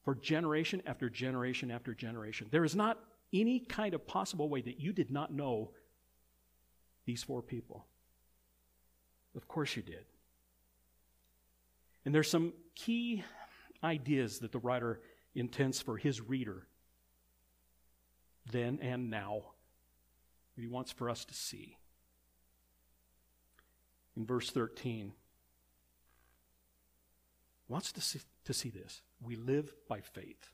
for 0.04 0.14
generation 0.14 0.82
after 0.84 1.08
generation 1.08 1.70
after 1.70 1.94
generation. 1.94 2.48
There 2.50 2.64
is 2.64 2.76
not 2.76 2.98
any 3.32 3.60
kind 3.60 3.94
of 3.94 4.06
possible 4.06 4.50
way 4.50 4.60
that 4.60 4.80
you 4.80 4.92
did 4.92 5.10
not 5.10 5.32
know 5.32 5.70
these 7.06 7.22
four 7.22 7.40
people. 7.40 7.86
Of 9.36 9.48
course 9.48 9.76
you 9.76 9.82
did. 9.82 10.04
And 12.04 12.14
there's 12.14 12.30
some 12.30 12.52
key 12.74 13.24
ideas 13.82 14.40
that 14.40 14.52
the 14.52 14.58
writer 14.58 15.00
intends 15.34 15.80
for 15.80 15.96
his 15.96 16.20
reader 16.20 16.66
then 18.50 18.78
and 18.82 19.10
now 19.10 19.42
that 20.54 20.62
he 20.62 20.66
wants 20.66 20.90
for 20.90 21.08
us 21.08 21.24
to 21.24 21.34
see. 21.34 21.76
In 24.16 24.26
verse 24.26 24.50
13, 24.50 25.12
wants 27.68 27.92
to 27.92 28.00
see, 28.00 28.20
to 28.44 28.52
see 28.52 28.68
this. 28.68 29.00
We 29.22 29.36
live 29.36 29.72
by 29.88 30.00
faith. 30.00 30.50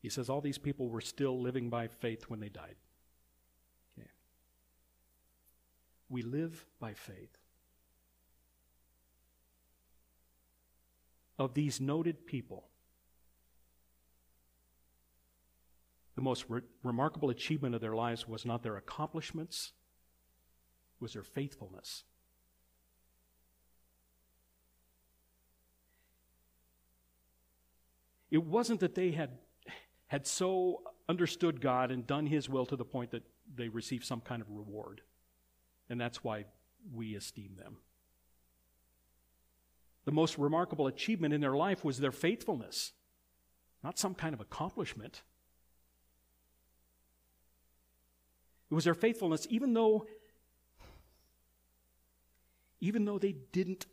He 0.00 0.10
says 0.10 0.28
all 0.28 0.40
these 0.40 0.58
people 0.58 0.88
were 0.88 1.00
still 1.00 1.40
living 1.40 1.70
by 1.70 1.88
faith 1.88 2.24
when 2.28 2.40
they 2.40 2.48
died. 2.48 2.76
We 6.08 6.22
live 6.22 6.64
by 6.78 6.94
faith. 6.94 7.36
Of 11.38 11.54
these 11.54 11.80
noted 11.80 12.26
people, 12.26 12.68
the 16.14 16.22
most 16.22 16.46
re- 16.48 16.62
remarkable 16.82 17.30
achievement 17.30 17.74
of 17.74 17.80
their 17.80 17.94
lives 17.94 18.26
was 18.26 18.46
not 18.46 18.62
their 18.62 18.76
accomplishments, 18.76 19.72
was 20.98 21.12
their 21.12 21.22
faithfulness. 21.22 22.04
It 28.30 28.42
wasn't 28.42 28.80
that 28.80 28.94
they 28.94 29.12
had, 29.12 29.38
had 30.06 30.26
so 30.26 30.82
understood 31.08 31.60
God 31.60 31.90
and 31.90 32.06
done 32.06 32.26
His 32.26 32.48
will 32.48 32.66
to 32.66 32.76
the 32.76 32.84
point 32.84 33.10
that 33.10 33.22
they 33.54 33.68
received 33.68 34.04
some 34.04 34.20
kind 34.20 34.42
of 34.42 34.48
reward. 34.50 35.02
And 35.88 36.00
that's 36.00 36.24
why 36.24 36.46
we 36.92 37.14
esteem 37.14 37.56
them. 37.56 37.78
The 40.04 40.12
most 40.12 40.38
remarkable 40.38 40.86
achievement 40.86 41.34
in 41.34 41.40
their 41.40 41.56
life 41.56 41.84
was 41.84 41.98
their 41.98 42.12
faithfulness, 42.12 42.92
not 43.82 43.98
some 43.98 44.14
kind 44.14 44.34
of 44.34 44.40
accomplishment. 44.40 45.22
It 48.70 48.74
was 48.74 48.84
their 48.84 48.94
faithfulness, 48.94 49.46
even 49.50 49.74
though, 49.74 50.06
even 52.80 53.04
though 53.04 53.18
they 53.18 53.32
didn't 53.32 53.86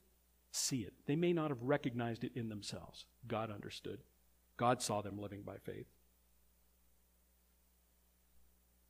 see 0.52 0.82
it. 0.82 0.94
They 1.06 1.16
may 1.16 1.34
not 1.34 1.50
have 1.50 1.62
recognized 1.62 2.24
it 2.24 2.32
in 2.36 2.50
themselves. 2.50 3.06
God 3.28 3.52
understood. 3.52 4.00
God 4.58 4.82
saw 4.82 5.02
them 5.02 5.20
living 5.20 5.42
by 5.42 5.58
faith. 5.58 5.88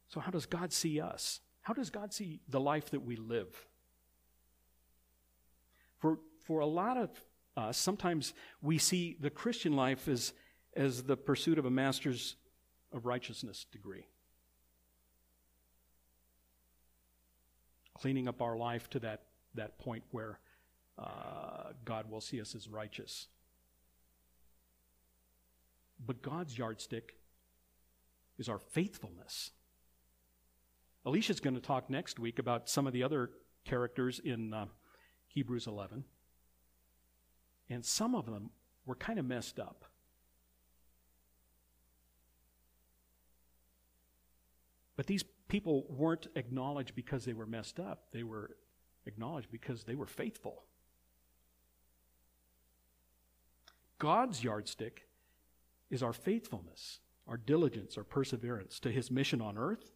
So, 0.10 0.20
how 0.20 0.32
does 0.32 0.46
God 0.46 0.72
see 0.72 1.00
us? 1.00 1.40
How 1.64 1.74
does 1.74 1.90
God 1.90 2.14
see 2.14 2.42
the 2.48 2.60
life 2.60 2.92
that 2.92 3.04
we 3.04 3.16
live? 3.16 3.68
For, 5.98 6.20
for 6.44 6.60
a 6.60 6.66
lot 6.66 6.98
of 6.98 7.10
us, 7.56 7.78
sometimes 7.78 8.34
we 8.62 8.78
see 8.78 9.16
the 9.20 9.30
Christian 9.30 9.76
life 9.76 10.08
as, 10.10 10.34
as 10.76 11.04
the 11.04 11.16
pursuit 11.16 11.58
of 11.58 11.66
a 11.66 11.72
master's 11.72 12.36
of 12.92 13.06
righteousness 13.06 13.66
degree. 13.72 14.06
Cleaning 17.98 18.28
up 18.28 18.42
our 18.42 18.58
life 18.58 18.90
to 18.92 19.00
that, 19.00 19.24
that 19.56 19.80
point 19.80 20.04
where 20.12 20.40
uh, 21.00 21.72
God 21.86 22.12
will 22.12 22.22
see 22.22 22.42
us 22.42 22.56
as 22.56 22.68
righteous. 22.68 23.28
But 26.06 26.22
God's 26.22 26.58
yardstick 26.58 27.16
is 28.38 28.50
our 28.50 28.60
faithfulness. 28.60 29.52
Alicia's 31.06 31.40
going 31.40 31.56
to 31.56 31.62
talk 31.62 31.90
next 31.90 32.20
week 32.20 32.40
about 32.40 32.70
some 32.70 32.88
of 32.88 32.94
the 32.94 33.04
other 33.04 33.32
characters 33.66 34.20
in 34.24 34.54
uh, 34.54 34.66
Hebrews 35.28 35.68
11. 35.68 36.04
And 37.70 37.86
some 37.86 38.16
of 38.16 38.26
them 38.26 38.52
were 38.86 38.96
kind 38.96 39.20
of 39.20 39.26
messed 39.26 39.60
up. 39.60 39.86
But 44.96 45.08
these 45.08 45.24
people 45.48 45.86
weren't 45.90 46.28
acknowledged 46.36 46.96
because 46.96 47.26
they 47.26 47.34
were 47.34 47.46
messed 47.46 47.80
up. 47.80 48.06
They 48.12 48.24
were 48.24 48.52
acknowledged 49.06 49.52
because 49.52 49.84
they 49.84 49.96
were 49.96 50.06
faithful. 50.06 50.64
God's 54.00 54.44
yardstick 54.44 55.08
is 55.90 56.04
our 56.04 56.14
faithfulness, 56.14 57.00
our 57.28 57.38
diligence, 57.38 57.98
our 57.98 58.04
perseverance 58.04 58.80
to 58.82 58.92
his 58.92 59.10
mission 59.10 59.42
on 59.42 59.58
earth, 59.58 59.93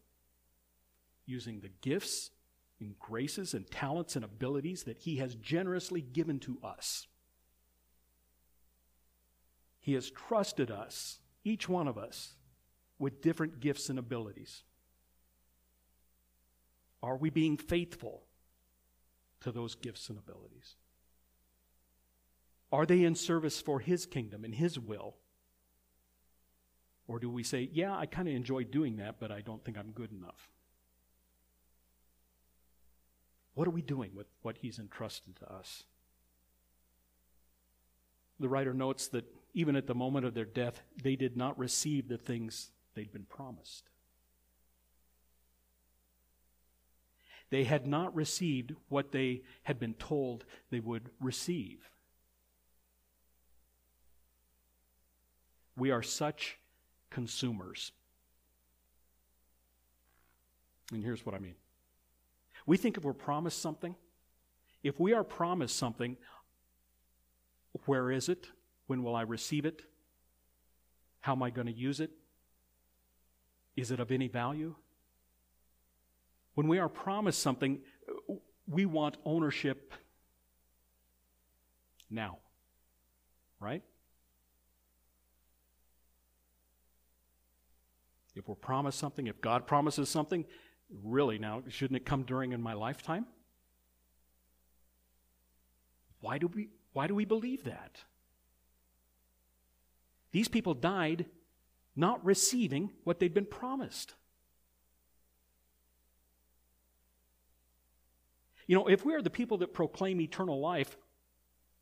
using 1.27 1.59
the 1.59 1.69
gifts 1.81 2.31
and 2.79 2.97
graces 2.97 3.53
and 3.53 3.69
talents 3.69 4.15
and 4.15 4.25
abilities 4.25 4.83
that 4.83 4.99
he 4.99 5.17
has 5.17 5.35
generously 5.35 6.01
given 6.01 6.39
to 6.39 6.57
us. 6.63 7.07
He 9.79 9.93
has 9.93 10.09
trusted 10.09 10.71
us, 10.71 11.19
each 11.43 11.69
one 11.69 11.87
of 11.87 11.97
us, 11.97 12.35
with 12.99 13.21
different 13.21 13.59
gifts 13.59 13.89
and 13.89 13.99
abilities. 13.99 14.63
Are 17.01 17.17
we 17.17 17.29
being 17.29 17.57
faithful 17.57 18.23
to 19.41 19.51
those 19.51 19.75
gifts 19.75 20.09
and 20.09 20.17
abilities? 20.17 20.75
Are 22.71 22.85
they 22.85 23.03
in 23.03 23.15
service 23.15 23.61
for 23.61 23.79
His 23.79 24.05
kingdom 24.05 24.43
and 24.43 24.53
His 24.53 24.77
will? 24.77 25.15
Or 27.07 27.19
do 27.19 27.29
we 27.29 27.43
say, 27.43 27.69
yeah, 27.71 27.95
I 27.95 28.05
kind 28.05 28.27
of 28.27 28.33
enjoy 28.33 28.65
doing 28.65 28.97
that, 28.97 29.19
but 29.19 29.31
I 29.31 29.41
don't 29.41 29.63
think 29.63 29.77
I'm 29.77 29.91
good 29.91 30.11
enough? 30.11 30.49
What 33.57 33.67
are 33.67 33.71
we 33.71 33.81
doing 33.81 34.11
with 34.13 34.27
what 34.43 34.57
He's 34.59 34.77
entrusted 34.77 35.35
to 35.37 35.51
us? 35.51 35.85
The 38.39 38.47
writer 38.47 38.71
notes 38.71 39.07
that 39.07 39.25
even 39.55 39.75
at 39.75 39.87
the 39.87 39.95
moment 39.95 40.27
of 40.27 40.35
their 40.35 40.45
death, 40.45 40.83
they 41.01 41.15
did 41.15 41.35
not 41.35 41.57
receive 41.57 42.07
the 42.07 42.19
things 42.19 42.69
they'd 42.93 43.11
been 43.11 43.25
promised. 43.25 43.89
They 47.49 47.63
had 47.63 47.87
not 47.87 48.13
received 48.13 48.75
what 48.89 49.11
they 49.11 49.41
had 49.63 49.79
been 49.79 49.95
told 49.95 50.45
they 50.69 50.79
would 50.79 51.09
receive. 51.19 51.89
We 55.75 55.89
are 55.89 56.03
such 56.03 56.59
consumers. 57.09 57.91
And 60.93 61.03
here's 61.03 61.25
what 61.25 61.33
I 61.33 61.39
mean 61.39 61.55
we 62.67 62.77
think 62.77 62.97
if 62.97 63.03
we're 63.03 63.13
promised 63.13 63.59
something, 63.59 63.95
if 64.83 64.99
we 64.99 65.13
are 65.13 65.23
promised 65.23 65.75
something, 65.75 66.17
where 67.85 68.11
is 68.11 68.29
it? 68.29 68.47
When 68.85 69.01
will 69.03 69.15
I 69.15 69.21
receive 69.21 69.65
it? 69.65 69.81
How 71.21 71.31
am 71.31 71.41
I 71.41 71.49
going 71.49 71.67
to 71.67 71.73
use 71.73 71.99
it? 71.99 72.11
Is 73.75 73.89
it 73.89 73.99
of 73.99 74.11
any 74.11 74.27
value? 74.27 74.75
When 76.55 76.67
we 76.67 76.79
are 76.79 76.89
promised 76.89 77.41
something, 77.41 77.79
we 78.67 78.85
want 78.85 79.17
ownership 79.23 79.93
now. 82.09 82.39
Right? 83.59 83.83
If 88.35 88.47
we're 88.47 88.55
promised 88.55 88.99
something, 88.99 89.27
if 89.27 89.41
God 89.41 89.65
promises 89.65 90.09
something, 90.09 90.45
really 91.03 91.37
now, 91.37 91.63
shouldn't 91.69 91.97
it 91.97 92.05
come 92.05 92.23
during 92.23 92.53
in 92.53 92.61
my 92.61 92.73
lifetime? 92.73 93.25
Why 96.21 96.37
do 96.37 96.47
we, 96.47 96.69
why 96.93 97.07
do 97.07 97.15
we 97.15 97.25
believe 97.25 97.63
that? 97.65 98.03
These 100.31 100.47
people 100.47 100.73
died 100.73 101.25
not 101.95 102.23
receiving 102.23 102.91
what 103.03 103.19
they'd 103.19 103.33
been 103.33 103.45
promised. 103.45 104.13
You 108.67 108.75
know, 108.75 108.87
if 108.87 109.05
we 109.05 109.15
are 109.15 109.21
the 109.21 109.29
people 109.29 109.59
that 109.59 109.73
proclaim 109.73 110.19
eternal 110.19 110.59
life, 110.59 110.97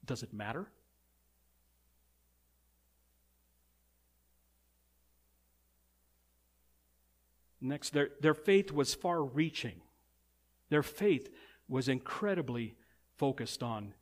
does 0.06 0.24
it 0.24 0.34
matter? 0.34 0.68
Next, 7.66 7.92
their, 7.92 8.10
their 8.22 8.34
faith 8.34 8.72
was 8.72 8.94
far 8.94 9.24
reaching. 9.24 9.82
Their 10.70 10.84
faith 10.84 11.30
was 11.68 11.88
incredibly 11.88 12.76
focused 13.18 13.64
on 13.64 13.94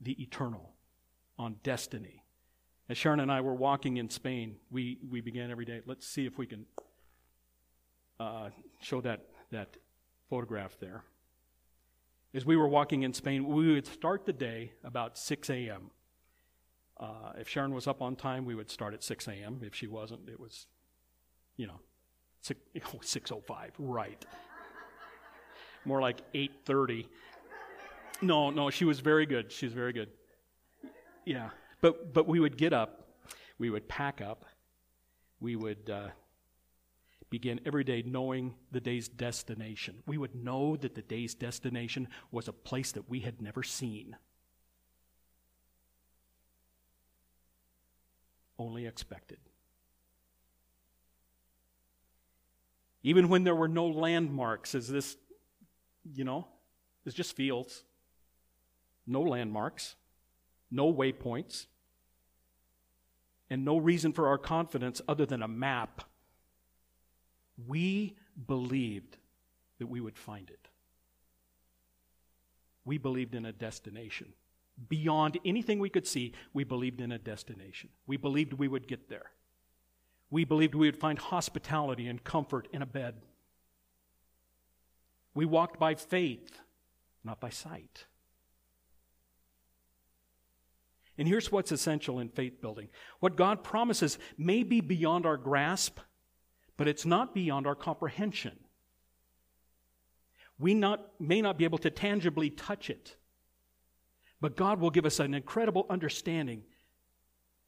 the 0.00 0.20
eternal, 0.22 0.72
on 1.38 1.56
destiny. 1.62 2.24
As 2.88 2.96
Sharon 2.96 3.20
and 3.20 3.30
I 3.30 3.40
were 3.40 3.54
walking 3.54 3.98
in 3.98 4.10
Spain, 4.10 4.56
we, 4.70 4.98
we 5.08 5.20
began 5.20 5.50
every 5.50 5.64
day. 5.64 5.80
Let's 5.86 6.06
see 6.06 6.26
if 6.26 6.38
we 6.38 6.46
can 6.46 6.66
uh, 8.18 8.50
show 8.80 9.00
that, 9.02 9.26
that 9.50 9.76
photograph 10.28 10.76
there. 10.80 11.04
As 12.32 12.46
we 12.46 12.56
were 12.56 12.68
walking 12.68 13.02
in 13.02 13.12
Spain, 13.12 13.46
we 13.46 13.74
would 13.74 13.86
start 13.86 14.24
the 14.24 14.32
day 14.32 14.72
about 14.82 15.18
6 15.18 15.50
a.m. 15.50 15.90
Uh, 16.98 17.32
if 17.38 17.48
Sharon 17.48 17.74
was 17.74 17.86
up 17.86 18.00
on 18.02 18.16
time, 18.16 18.44
we 18.44 18.54
would 18.54 18.70
start 18.70 18.94
at 18.94 19.02
6 19.02 19.26
a.m. 19.28 19.60
If 19.62 19.74
she 19.74 19.86
wasn't, 19.86 20.28
it 20.28 20.38
was, 20.38 20.66
you 21.56 21.66
know, 21.66 21.80
6, 22.42 22.60
605, 23.02 23.72
right. 23.78 24.24
More 25.84 26.00
like 26.00 26.20
830. 26.34 27.08
No, 28.22 28.50
no, 28.50 28.70
she 28.70 28.84
was 28.84 29.00
very 29.00 29.26
good. 29.26 29.50
She 29.50 29.66
was 29.66 29.72
very 29.72 29.92
good. 29.92 30.08
Yeah. 31.24 31.50
But, 31.80 32.12
but 32.12 32.26
we 32.26 32.40
would 32.40 32.56
get 32.56 32.72
up, 32.72 33.08
we 33.58 33.70
would 33.70 33.88
pack 33.88 34.20
up, 34.20 34.44
we 35.40 35.56
would 35.56 35.88
uh, 35.88 36.08
begin 37.30 37.60
every 37.64 37.84
day 37.84 38.02
knowing 38.04 38.54
the 38.72 38.80
day's 38.80 39.08
destination. 39.08 40.02
We 40.06 40.18
would 40.18 40.34
know 40.34 40.76
that 40.76 40.94
the 40.94 41.02
day's 41.02 41.34
destination 41.34 42.08
was 42.30 42.48
a 42.48 42.52
place 42.52 42.92
that 42.92 43.08
we 43.08 43.20
had 43.20 43.40
never 43.40 43.62
seen. 43.62 44.16
Only 48.58 48.86
expected. 48.86 49.38
Even 53.02 53.28
when 53.28 53.44
there 53.44 53.54
were 53.54 53.68
no 53.68 53.86
landmarks, 53.86 54.74
as 54.74 54.88
this, 54.88 55.16
you 56.14 56.24
know, 56.24 56.46
it's 57.06 57.14
just 57.14 57.34
fields. 57.34 57.84
No 59.06 59.22
landmarks, 59.22 59.96
no 60.70 60.92
waypoints, 60.92 61.66
and 63.48 63.64
no 63.64 63.78
reason 63.78 64.12
for 64.12 64.28
our 64.28 64.38
confidence 64.38 65.00
other 65.08 65.26
than 65.26 65.42
a 65.42 65.48
map. 65.48 66.02
We 67.66 68.16
believed 68.46 69.16
that 69.78 69.88
we 69.88 70.00
would 70.00 70.16
find 70.16 70.48
it. 70.48 70.68
We 72.84 72.98
believed 72.98 73.34
in 73.34 73.46
a 73.46 73.52
destination. 73.52 74.34
Beyond 74.88 75.38
anything 75.44 75.78
we 75.78 75.90
could 75.90 76.06
see, 76.06 76.32
we 76.54 76.64
believed 76.64 77.00
in 77.00 77.12
a 77.12 77.18
destination. 77.18 77.90
We 78.06 78.16
believed 78.16 78.52
we 78.52 78.68
would 78.68 78.86
get 78.86 79.08
there. 79.08 79.30
We 80.30 80.44
believed 80.44 80.74
we 80.74 80.86
would 80.86 80.96
find 80.96 81.18
hospitality 81.18 82.06
and 82.06 82.22
comfort 82.22 82.68
in 82.72 82.82
a 82.82 82.86
bed. 82.86 83.16
We 85.34 85.44
walked 85.44 85.78
by 85.78 85.94
faith, 85.94 86.60
not 87.24 87.40
by 87.40 87.50
sight. 87.50 88.06
And 91.18 91.28
here's 91.28 91.52
what's 91.52 91.72
essential 91.72 92.18
in 92.18 92.28
faith 92.28 92.60
building 92.62 92.88
what 93.18 93.36
God 93.36 93.62
promises 93.62 94.18
may 94.38 94.62
be 94.62 94.80
beyond 94.80 95.26
our 95.26 95.36
grasp, 95.36 95.98
but 96.76 96.88
it's 96.88 97.04
not 97.04 97.34
beyond 97.34 97.66
our 97.66 97.74
comprehension. 97.74 98.58
We 100.58 100.74
not, 100.74 101.10
may 101.18 101.40
not 101.40 101.58
be 101.58 101.64
able 101.64 101.78
to 101.78 101.90
tangibly 101.90 102.50
touch 102.50 102.90
it, 102.90 103.16
but 104.40 104.56
God 104.56 104.78
will 104.78 104.90
give 104.90 105.06
us 105.06 105.18
an 105.18 105.34
incredible 105.34 105.86
understanding, 105.90 106.62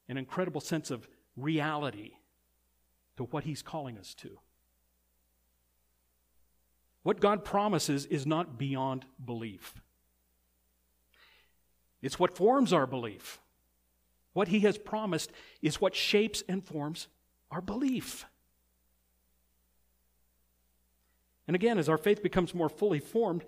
an 0.09 0.17
incredible 0.17 0.61
sense 0.61 0.91
of 0.91 1.09
reality 1.37 2.13
to 3.17 3.25
what 3.25 3.45
He's 3.45 3.63
calling 3.63 3.99
us 3.99 4.15
to. 4.15 4.39
What 7.03 7.21
God 7.21 7.45
promises 7.45 8.07
is 8.07 8.27
not 8.27 8.59
beyond 8.59 9.05
belief. 9.25 9.75
It's 12.01 12.19
what 12.19 12.37
forms 12.37 12.73
our 12.73 12.87
belief. 12.87 13.41
What 14.33 14.49
He 14.49 14.61
has 14.61 14.79
promised 14.79 15.31
is 15.61 15.81
what 15.81 15.95
shapes 15.95 16.43
and 16.49 16.65
forms 16.65 17.09
our 17.51 17.61
belief. 17.61 18.25
And 21.47 21.57
again, 21.57 21.79
as 21.79 21.89
our 21.89 21.99
faith 21.99 22.23
becomes 22.23 22.55
more 22.55 22.69
fully 22.69 23.01
formed, 23.01 23.45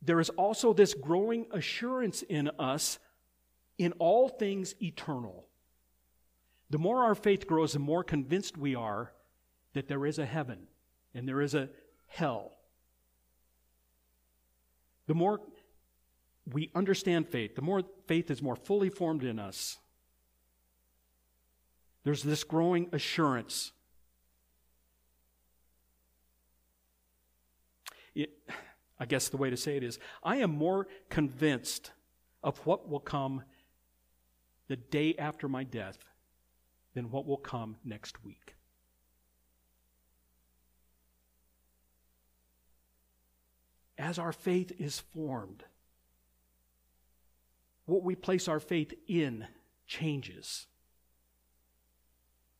there 0.00 0.20
is 0.20 0.30
also 0.30 0.72
this 0.72 0.94
growing 0.94 1.46
assurance 1.50 2.22
in 2.22 2.48
us 2.58 2.98
in 3.78 3.92
all 3.98 4.28
things 4.28 4.74
eternal. 4.80 5.47
The 6.70 6.78
more 6.78 7.04
our 7.04 7.14
faith 7.14 7.46
grows, 7.46 7.72
the 7.72 7.78
more 7.78 8.04
convinced 8.04 8.56
we 8.58 8.74
are 8.74 9.12
that 9.72 9.88
there 9.88 10.04
is 10.04 10.18
a 10.18 10.26
heaven 10.26 10.66
and 11.14 11.26
there 11.26 11.40
is 11.40 11.54
a 11.54 11.70
hell. 12.06 12.52
The 15.06 15.14
more 15.14 15.40
we 16.52 16.70
understand 16.74 17.28
faith, 17.28 17.54
the 17.54 17.62
more 17.62 17.82
faith 18.06 18.30
is 18.30 18.42
more 18.42 18.56
fully 18.56 18.90
formed 18.90 19.24
in 19.24 19.38
us. 19.38 19.78
There's 22.04 22.22
this 22.22 22.44
growing 22.44 22.88
assurance. 22.92 23.72
It, 28.14 28.30
I 29.00 29.06
guess 29.06 29.28
the 29.28 29.36
way 29.36 29.50
to 29.50 29.56
say 29.56 29.76
it 29.76 29.82
is 29.82 29.98
I 30.22 30.36
am 30.36 30.50
more 30.50 30.86
convinced 31.08 31.92
of 32.42 32.58
what 32.66 32.88
will 32.88 33.00
come 33.00 33.42
the 34.68 34.76
day 34.76 35.14
after 35.18 35.48
my 35.48 35.64
death 35.64 35.98
than 36.94 37.10
what 37.10 37.26
will 37.26 37.36
come 37.36 37.76
next 37.84 38.24
week. 38.24 38.54
As 43.96 44.18
our 44.18 44.32
faith 44.32 44.72
is 44.78 45.00
formed, 45.00 45.64
what 47.86 48.02
we 48.02 48.14
place 48.14 48.48
our 48.48 48.60
faith 48.60 48.92
in 49.06 49.46
changes. 49.86 50.66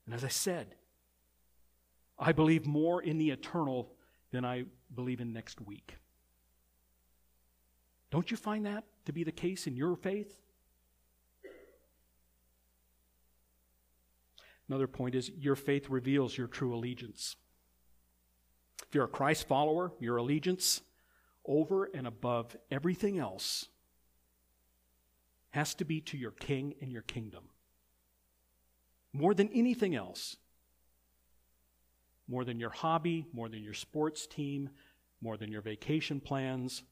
And 0.07 0.15
as 0.15 0.25
I 0.25 0.29
said, 0.29 0.75
I 2.19 2.33
believe 2.33 2.67
more 2.67 3.03
in 3.03 3.19
the 3.19 3.31
eternal 3.31 3.93
than 4.33 4.45
I 4.45 4.65
believe 4.95 5.21
in 5.21 5.33
next 5.33 5.61
week. 5.61 5.95
Don't 8.11 8.31
you 8.31 8.37
find 8.37 8.65
that 8.67 8.85
to 9.05 9.13
be 9.13 9.23
the 9.23 9.33
case 9.33 9.67
in 9.67 9.77
your 9.77 9.95
faith? 9.97 10.39
Another 14.69 14.87
point 14.87 15.15
is 15.15 15.31
your 15.39 15.57
faith 15.57 15.89
reveals 15.89 16.37
your 16.37 16.47
true 16.47 16.75
allegiance. 16.75 17.37
If 18.87 18.95
you're 18.95 19.05
a 19.05 19.09
Christ 19.09 19.49
follower, 19.49 19.93
your 19.99 20.19
allegiance 20.19 20.83
over 21.47 21.87
and 21.87 22.07
above 22.07 22.57
everything 22.71 23.19
else 23.19 23.67
has 25.51 25.75
to 25.75 25.85
be 25.85 26.01
to 26.03 26.17
your 26.17 26.31
king 26.31 26.75
and 26.81 26.93
your 26.93 27.03
kingdom. 27.03 27.45
More 29.13 29.35
than 29.35 29.49
anything 29.55 29.95
else. 29.95 30.37
More 32.29 32.45
than 32.45 32.61
your 32.61 32.71
hobby, 32.71 33.27
more 33.33 33.49
than 33.49 33.63
your 33.65 33.75
sports 33.75 34.27
team, 34.27 34.69
more 35.23 35.39
than 35.39 35.51
your 35.51 35.63
vacation 35.63 36.21
plans, 36.21 36.83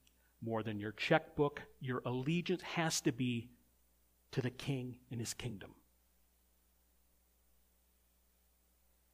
more 0.43 0.63
than 0.63 0.81
your 0.81 0.93
checkbook. 0.93 1.61
Your 1.81 2.01
allegiance 2.07 2.63
has 2.63 3.03
to 3.03 3.13
be 3.13 3.51
to 4.33 4.41
the 4.41 4.51
king 4.51 4.97
and 5.11 5.21
his 5.21 5.35
kingdom. 5.35 5.75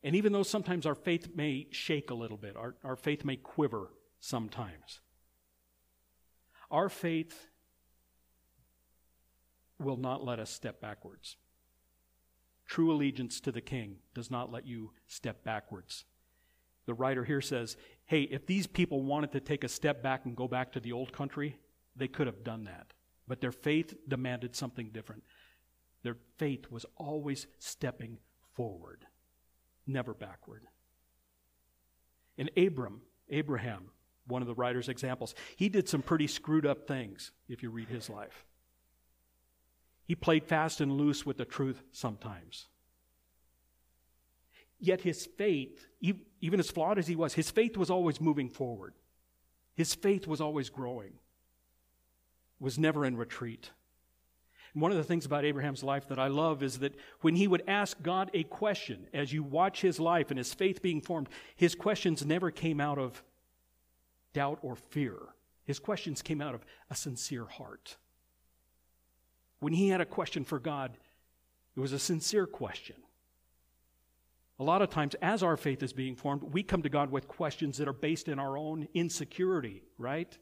And 0.04 0.16
even 0.16 0.32
though 0.32 0.42
sometimes 0.42 0.84
our 0.84 0.94
faith 0.94 1.28
may 1.34 1.68
shake 1.70 2.10
a 2.10 2.14
little 2.14 2.36
bit, 2.36 2.56
our, 2.56 2.74
our 2.82 2.96
faith 2.96 3.24
may 3.24 3.36
quiver 3.36 3.90
sometimes, 4.20 5.00
our 6.70 6.88
faith 6.88 7.48
will 9.78 9.96
not 9.96 10.24
let 10.24 10.38
us 10.38 10.50
step 10.50 10.80
backwards. 10.80 11.36
True 12.66 12.92
allegiance 12.92 13.40
to 13.40 13.52
the 13.52 13.60
king 13.60 13.96
does 14.14 14.30
not 14.30 14.50
let 14.50 14.66
you 14.66 14.92
step 15.06 15.44
backwards. 15.44 16.04
The 16.86 16.94
writer 16.94 17.24
here 17.24 17.40
says, 17.40 17.76
hey, 18.06 18.22
if 18.22 18.46
these 18.46 18.66
people 18.66 19.02
wanted 19.02 19.32
to 19.32 19.40
take 19.40 19.62
a 19.62 19.68
step 19.68 20.02
back 20.02 20.24
and 20.24 20.34
go 20.34 20.48
back 20.48 20.72
to 20.72 20.80
the 20.80 20.92
old 20.92 21.12
country, 21.12 21.58
they 21.94 22.08
could 22.08 22.26
have 22.26 22.42
done 22.42 22.64
that. 22.64 22.92
But 23.28 23.40
their 23.40 23.52
faith 23.52 23.94
demanded 24.08 24.56
something 24.56 24.90
different. 24.92 25.22
Their 26.02 26.16
faith 26.38 26.70
was 26.70 26.86
always 26.96 27.46
stepping 27.58 28.18
forward 28.54 29.06
never 29.86 30.14
backward. 30.14 30.62
And 32.38 32.50
Abram, 32.56 33.02
Abraham, 33.30 33.90
one 34.26 34.42
of 34.42 34.48
the 34.48 34.54
writer's 34.54 34.88
examples, 34.88 35.34
he 35.56 35.68
did 35.68 35.88
some 35.88 36.02
pretty 36.02 36.26
screwed 36.26 36.66
up 36.66 36.86
things 36.86 37.32
if 37.48 37.62
you 37.62 37.70
read 37.70 37.88
his 37.88 38.08
life. 38.08 38.44
He 40.06 40.14
played 40.14 40.44
fast 40.44 40.80
and 40.80 40.92
loose 40.92 41.24
with 41.24 41.36
the 41.36 41.44
truth 41.44 41.82
sometimes. 41.92 42.66
Yet 44.78 45.02
his 45.02 45.26
faith, 45.26 45.86
even 46.00 46.58
as 46.58 46.70
flawed 46.70 46.98
as 46.98 47.06
he 47.06 47.14
was, 47.14 47.34
his 47.34 47.50
faith 47.50 47.76
was 47.76 47.90
always 47.90 48.20
moving 48.20 48.48
forward. 48.48 48.94
His 49.74 49.94
faith 49.94 50.26
was 50.26 50.40
always 50.40 50.70
growing, 50.70 51.14
was 52.58 52.78
never 52.78 53.04
in 53.04 53.16
retreat. 53.16 53.70
One 54.74 54.90
of 54.90 54.96
the 54.96 55.04
things 55.04 55.26
about 55.26 55.44
Abraham's 55.44 55.82
life 55.82 56.08
that 56.08 56.18
I 56.18 56.28
love 56.28 56.62
is 56.62 56.78
that 56.78 56.94
when 57.20 57.36
he 57.36 57.46
would 57.46 57.62
ask 57.68 58.00
God 58.02 58.30
a 58.32 58.44
question, 58.44 59.06
as 59.12 59.32
you 59.32 59.42
watch 59.42 59.82
his 59.82 60.00
life 60.00 60.30
and 60.30 60.38
his 60.38 60.54
faith 60.54 60.80
being 60.80 61.02
formed, 61.02 61.28
his 61.54 61.74
questions 61.74 62.24
never 62.24 62.50
came 62.50 62.80
out 62.80 62.98
of 62.98 63.22
doubt 64.32 64.58
or 64.62 64.76
fear. 64.76 65.18
His 65.64 65.78
questions 65.78 66.22
came 66.22 66.40
out 66.40 66.54
of 66.54 66.64
a 66.90 66.94
sincere 66.94 67.44
heart. 67.44 67.96
When 69.60 69.74
he 69.74 69.88
had 69.88 70.00
a 70.00 70.06
question 70.06 70.42
for 70.42 70.58
God, 70.58 70.96
it 71.76 71.80
was 71.80 71.92
a 71.92 71.98
sincere 71.98 72.46
question. 72.46 72.96
A 74.58 74.64
lot 74.64 74.82
of 74.82 74.90
times, 74.90 75.14
as 75.20 75.42
our 75.42 75.56
faith 75.56 75.82
is 75.82 75.92
being 75.92 76.16
formed, 76.16 76.42
we 76.42 76.62
come 76.62 76.82
to 76.82 76.88
God 76.88 77.10
with 77.10 77.28
questions 77.28 77.78
that 77.78 77.88
are 77.88 77.92
based 77.92 78.28
in 78.28 78.38
our 78.38 78.56
own 78.56 78.88
insecurity, 78.94 79.82
right? 79.98 80.36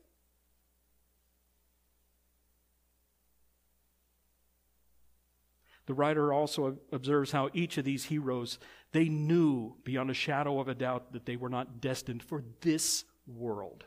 The 5.91 5.95
writer 5.95 6.33
also 6.33 6.79
observes 6.93 7.33
how 7.33 7.51
each 7.53 7.77
of 7.77 7.85
these 7.85 8.05
heroes, 8.05 8.61
they 8.93 9.09
knew 9.09 9.75
beyond 9.83 10.09
a 10.09 10.15
shadow 10.15 10.61
of 10.61 10.69
a 10.69 10.75
doubt 10.77 11.15
that 11.15 11.27
they 11.27 11.35
were 11.35 11.49
not 11.49 11.81
destined 11.81 12.23
for 12.23 12.45
this 12.61 13.05
world. 13.27 13.83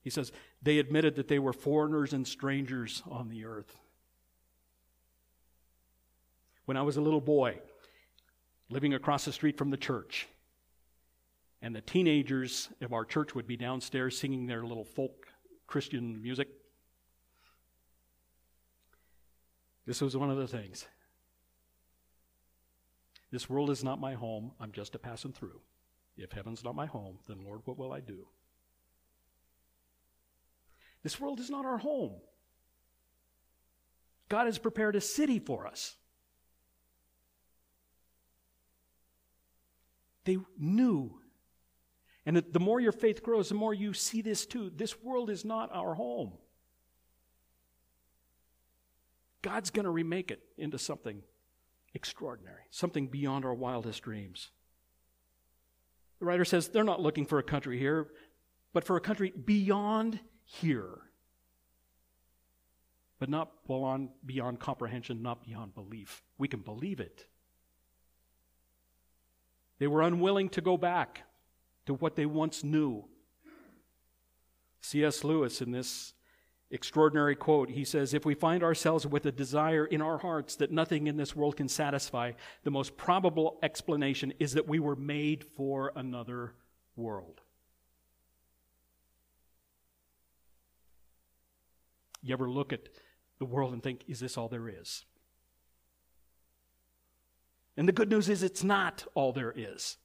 He 0.00 0.08
says, 0.08 0.32
they 0.62 0.78
admitted 0.78 1.16
that 1.16 1.28
they 1.28 1.38
were 1.38 1.52
foreigners 1.52 2.14
and 2.14 2.26
strangers 2.26 3.02
on 3.06 3.28
the 3.28 3.44
earth. 3.44 3.76
When 6.64 6.78
I 6.78 6.82
was 6.82 6.96
a 6.96 7.02
little 7.02 7.20
boy, 7.20 7.58
living 8.70 8.94
across 8.94 9.26
the 9.26 9.32
street 9.34 9.58
from 9.58 9.68
the 9.68 9.76
church, 9.76 10.26
and 11.60 11.76
the 11.76 11.82
teenagers 11.82 12.70
of 12.80 12.94
our 12.94 13.04
church 13.04 13.34
would 13.34 13.46
be 13.46 13.58
downstairs 13.58 14.18
singing 14.18 14.46
their 14.46 14.64
little 14.64 14.86
folk 14.86 15.26
Christian 15.66 16.22
music. 16.22 16.48
This 19.86 20.00
was 20.00 20.16
one 20.16 20.30
of 20.30 20.36
the 20.36 20.46
things. 20.46 20.86
This 23.30 23.48
world 23.48 23.70
is 23.70 23.82
not 23.82 24.00
my 24.00 24.14
home. 24.14 24.52
I'm 24.60 24.72
just 24.72 24.94
a 24.94 24.98
passing 24.98 25.32
through. 25.32 25.60
If 26.16 26.32
heaven's 26.32 26.62
not 26.62 26.74
my 26.74 26.86
home, 26.86 27.18
then 27.26 27.44
Lord, 27.44 27.62
what 27.64 27.78
will 27.78 27.92
I 27.92 28.00
do? 28.00 28.26
This 31.02 31.18
world 31.18 31.40
is 31.40 31.50
not 31.50 31.64
our 31.64 31.78
home. 31.78 32.12
God 34.28 34.46
has 34.46 34.58
prepared 34.58 34.94
a 34.94 35.00
city 35.00 35.38
for 35.38 35.66
us. 35.66 35.96
They 40.24 40.38
knew. 40.58 41.18
And 42.24 42.36
the 42.36 42.60
more 42.60 42.80
your 42.80 42.92
faith 42.92 43.22
grows, 43.22 43.48
the 43.48 43.56
more 43.56 43.74
you 43.74 43.92
see 43.94 44.22
this 44.22 44.46
too. 44.46 44.70
This 44.74 45.02
world 45.02 45.28
is 45.28 45.44
not 45.44 45.70
our 45.72 45.94
home. 45.94 46.32
God's 49.42 49.70
going 49.70 49.84
to 49.84 49.90
remake 49.90 50.30
it 50.30 50.40
into 50.56 50.78
something 50.78 51.22
extraordinary, 51.94 52.62
something 52.70 53.08
beyond 53.08 53.44
our 53.44 53.54
wildest 53.54 54.02
dreams. 54.02 54.50
The 56.20 56.26
writer 56.26 56.44
says 56.44 56.68
they're 56.68 56.84
not 56.84 57.00
looking 57.00 57.26
for 57.26 57.38
a 57.38 57.42
country 57.42 57.78
here, 57.78 58.06
but 58.72 58.84
for 58.84 58.96
a 58.96 59.00
country 59.00 59.32
beyond 59.32 60.20
here. 60.44 60.98
But 63.18 63.28
not 63.28 63.66
beyond, 63.66 64.10
beyond 64.24 64.60
comprehension, 64.60 65.22
not 65.22 65.44
beyond 65.44 65.74
belief. 65.74 66.22
We 66.38 66.48
can 66.48 66.60
believe 66.60 67.00
it. 67.00 67.26
They 69.78 69.88
were 69.88 70.02
unwilling 70.02 70.48
to 70.50 70.60
go 70.60 70.76
back 70.76 71.22
to 71.86 71.94
what 71.94 72.14
they 72.14 72.26
once 72.26 72.62
knew. 72.62 73.04
C.S. 74.80 75.24
Lewis, 75.24 75.60
in 75.60 75.72
this 75.72 76.14
extraordinary 76.72 77.36
quote, 77.36 77.70
he 77.70 77.84
says 77.84 78.14
If 78.14 78.24
we 78.24 78.34
find 78.34 78.62
ourselves 78.62 79.06
with 79.06 79.26
a 79.26 79.32
desire 79.32 79.84
in 79.84 80.02
our 80.02 80.18
hearts 80.18 80.56
that 80.56 80.72
nothing 80.72 81.06
in 81.06 81.16
this 81.16 81.36
world 81.36 81.56
can 81.56 81.68
satisfy, 81.68 82.32
the 82.64 82.70
most 82.70 82.96
probable 82.96 83.58
explanation 83.62 84.32
is 84.40 84.54
that 84.54 84.66
we 84.66 84.80
were 84.80 84.96
made 84.96 85.44
for 85.56 85.92
another 85.94 86.54
world. 86.96 87.40
You 92.22 92.32
ever 92.32 92.48
look 92.48 92.72
at 92.72 92.88
the 93.38 93.44
world 93.44 93.72
and 93.72 93.82
think, 93.82 94.04
is 94.08 94.20
this 94.20 94.38
all 94.38 94.48
there 94.48 94.68
is? 94.68 95.04
And 97.76 97.88
the 97.88 97.92
good 97.92 98.10
news 98.10 98.28
is, 98.28 98.42
it's 98.42 98.62
not 98.62 99.04
all 99.14 99.32
there 99.32 99.52
is. 99.54 99.96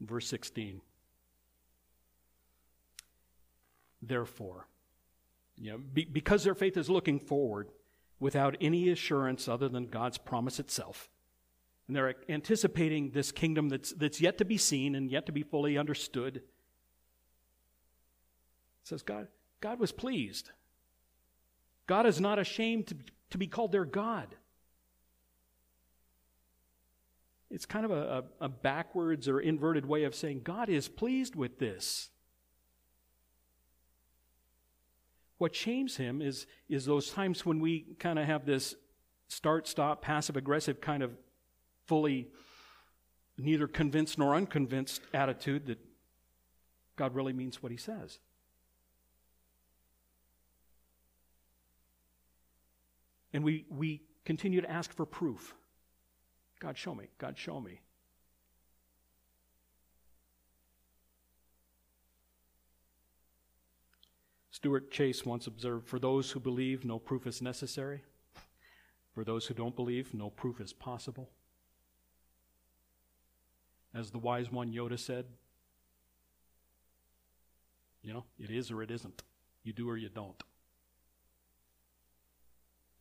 Verse 0.00 0.26
16. 0.26 0.80
Therefore, 4.06 4.68
you 5.56 5.72
know, 5.72 5.78
be, 5.78 6.04
because 6.04 6.44
their 6.44 6.54
faith 6.54 6.76
is 6.76 6.90
looking 6.90 7.18
forward 7.18 7.70
without 8.20 8.56
any 8.60 8.90
assurance 8.90 9.48
other 9.48 9.68
than 9.68 9.86
God's 9.86 10.18
promise 10.18 10.58
itself, 10.58 11.08
and 11.86 11.96
they're 11.96 12.14
anticipating 12.28 13.10
this 13.10 13.30
kingdom 13.30 13.68
that's, 13.68 13.92
that's 13.92 14.20
yet 14.20 14.38
to 14.38 14.44
be 14.44 14.56
seen 14.56 14.94
and 14.94 15.10
yet 15.10 15.26
to 15.26 15.32
be 15.32 15.42
fully 15.42 15.76
understood. 15.76 16.36
It 16.36 16.44
says 18.84 19.02
God, 19.02 19.28
God 19.60 19.78
was 19.78 19.92
pleased. 19.92 20.50
God 21.86 22.06
is 22.06 22.20
not 22.20 22.38
ashamed 22.38 22.86
to, 22.88 22.96
to 23.30 23.38
be 23.38 23.46
called 23.46 23.72
their 23.72 23.84
God. 23.84 24.34
It's 27.50 27.66
kind 27.66 27.84
of 27.84 27.90
a, 27.90 28.24
a, 28.40 28.46
a 28.46 28.48
backwards 28.48 29.28
or 29.28 29.38
inverted 29.38 29.86
way 29.86 30.04
of 30.04 30.14
saying 30.14 30.40
God 30.42 30.68
is 30.68 30.88
pleased 30.88 31.36
with 31.36 31.58
this. 31.58 32.10
What 35.44 35.54
shames 35.54 35.98
him 35.98 36.22
is, 36.22 36.46
is 36.70 36.86
those 36.86 37.10
times 37.10 37.44
when 37.44 37.60
we 37.60 37.80
kind 37.98 38.18
of 38.18 38.24
have 38.24 38.46
this 38.46 38.74
start, 39.28 39.68
stop, 39.68 40.00
passive 40.00 40.38
aggressive 40.38 40.80
kind 40.80 41.02
of 41.02 41.10
fully 41.84 42.28
neither 43.36 43.68
convinced 43.68 44.16
nor 44.16 44.34
unconvinced 44.34 45.02
attitude 45.12 45.66
that 45.66 45.78
God 46.96 47.14
really 47.14 47.34
means 47.34 47.62
what 47.62 47.70
he 47.70 47.76
says. 47.76 48.18
And 53.34 53.44
we, 53.44 53.66
we 53.68 54.00
continue 54.24 54.62
to 54.62 54.70
ask 54.70 54.94
for 54.94 55.04
proof. 55.04 55.54
God, 56.58 56.78
show 56.78 56.94
me. 56.94 57.08
God, 57.18 57.36
show 57.36 57.60
me. 57.60 57.82
Stuart 64.64 64.90
Chase 64.90 65.26
once 65.26 65.46
observed 65.46 65.86
For 65.86 65.98
those 65.98 66.30
who 66.30 66.40
believe, 66.40 66.86
no 66.86 66.98
proof 66.98 67.26
is 67.26 67.42
necessary. 67.42 68.02
For 69.14 69.22
those 69.22 69.44
who 69.44 69.52
don't 69.52 69.76
believe, 69.76 70.14
no 70.14 70.30
proof 70.30 70.58
is 70.58 70.72
possible. 70.72 71.28
As 73.94 74.10
the 74.10 74.18
wise 74.18 74.50
one 74.50 74.72
Yoda 74.72 74.98
said, 74.98 75.26
you 78.02 78.14
know, 78.14 78.24
it 78.38 78.48
is 78.48 78.70
or 78.70 78.82
it 78.82 78.90
isn't. 78.90 79.22
You 79.64 79.74
do 79.74 79.86
or 79.86 79.98
you 79.98 80.08
don't. 80.08 80.42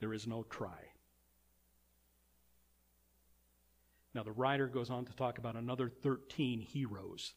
There 0.01 0.11
is 0.11 0.27
no 0.27 0.43
try. 0.49 0.89
Now, 4.13 4.23
the 4.23 4.33
writer 4.33 4.67
goes 4.67 4.89
on 4.89 5.05
to 5.05 5.15
talk 5.15 5.37
about 5.37 5.55
another 5.55 5.87
13 5.87 6.59
heroes. 6.59 7.35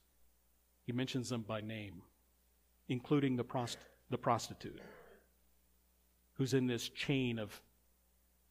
He 0.84 0.90
mentions 0.90 1.28
them 1.28 1.42
by 1.42 1.60
name, 1.60 2.02
including 2.88 3.36
the, 3.36 3.44
prost- 3.44 3.76
the 4.10 4.18
prostitute, 4.18 4.80
who's 6.34 6.54
in 6.54 6.66
this 6.66 6.88
chain 6.88 7.38
of 7.38 7.60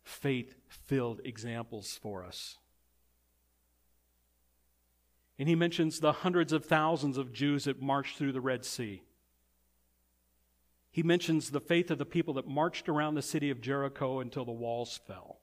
faith 0.03 0.55
filled 0.67 1.21
examples 1.23 1.97
for 2.01 2.23
us. 2.23 2.57
And 5.37 5.49
he 5.49 5.55
mentions 5.55 5.99
the 5.99 6.11
hundreds 6.11 6.53
of 6.53 6.65
thousands 6.65 7.17
of 7.17 7.33
Jews 7.33 7.65
that 7.65 7.81
marched 7.81 8.17
through 8.17 8.31
the 8.31 8.41
Red 8.41 8.63
Sea. 8.63 9.01
He 10.91 11.03
mentions 11.03 11.51
the 11.51 11.59
faith 11.59 11.91
of 11.91 11.97
the 11.97 12.05
people 12.05 12.35
that 12.35 12.47
marched 12.47 12.87
around 12.87 13.15
the 13.15 13.21
city 13.21 13.49
of 13.49 13.59
Jericho 13.59 14.21
until 14.21 14.45
the 14.45 14.51
walls 14.53 14.99
fell 15.05 15.39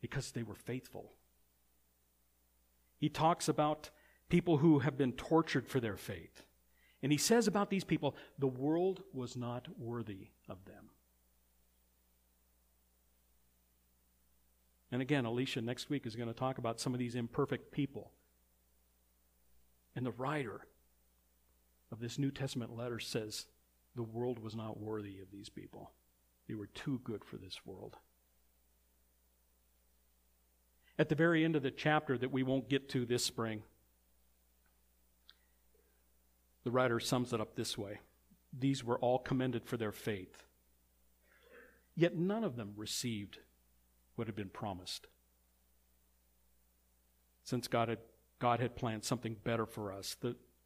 because 0.00 0.30
they 0.30 0.44
were 0.44 0.54
faithful. 0.54 1.14
He 2.96 3.08
talks 3.08 3.48
about 3.48 3.90
people 4.28 4.58
who 4.58 4.80
have 4.80 4.96
been 4.96 5.12
tortured 5.12 5.66
for 5.66 5.80
their 5.80 5.96
faith. 5.96 6.45
And 7.06 7.12
he 7.12 7.18
says 7.18 7.46
about 7.46 7.70
these 7.70 7.84
people, 7.84 8.16
the 8.36 8.48
world 8.48 9.04
was 9.12 9.36
not 9.36 9.68
worthy 9.78 10.30
of 10.48 10.64
them. 10.64 10.90
And 14.90 15.00
again, 15.00 15.24
Alicia 15.24 15.60
next 15.60 15.88
week 15.88 16.04
is 16.04 16.16
going 16.16 16.26
to 16.26 16.34
talk 16.34 16.58
about 16.58 16.80
some 16.80 16.92
of 16.94 16.98
these 16.98 17.14
imperfect 17.14 17.70
people. 17.70 18.10
And 19.94 20.04
the 20.04 20.10
writer 20.10 20.62
of 21.92 22.00
this 22.00 22.18
New 22.18 22.32
Testament 22.32 22.76
letter 22.76 22.98
says 22.98 23.46
the 23.94 24.02
world 24.02 24.40
was 24.40 24.56
not 24.56 24.80
worthy 24.80 25.20
of 25.20 25.30
these 25.30 25.48
people. 25.48 25.92
They 26.48 26.56
were 26.56 26.66
too 26.66 27.00
good 27.04 27.24
for 27.24 27.36
this 27.36 27.60
world. 27.64 27.98
At 30.98 31.08
the 31.08 31.14
very 31.14 31.44
end 31.44 31.54
of 31.54 31.62
the 31.62 31.70
chapter 31.70 32.18
that 32.18 32.32
we 32.32 32.42
won't 32.42 32.68
get 32.68 32.88
to 32.88 33.06
this 33.06 33.24
spring, 33.24 33.62
the 36.66 36.72
writer 36.72 36.98
sums 36.98 37.32
it 37.32 37.40
up 37.40 37.54
this 37.54 37.78
way 37.78 38.00
These 38.52 38.82
were 38.82 38.98
all 38.98 39.20
commended 39.20 39.64
for 39.64 39.76
their 39.76 39.92
faith, 39.92 40.42
yet 41.94 42.16
none 42.16 42.42
of 42.42 42.56
them 42.56 42.72
received 42.74 43.38
what 44.16 44.26
had 44.26 44.34
been 44.34 44.48
promised. 44.48 45.06
Since 47.44 47.68
God 47.68 47.88
had, 47.88 48.00
God 48.40 48.58
had 48.58 48.74
planned 48.74 49.04
something 49.04 49.36
better 49.44 49.64
for 49.64 49.92
us, 49.92 50.16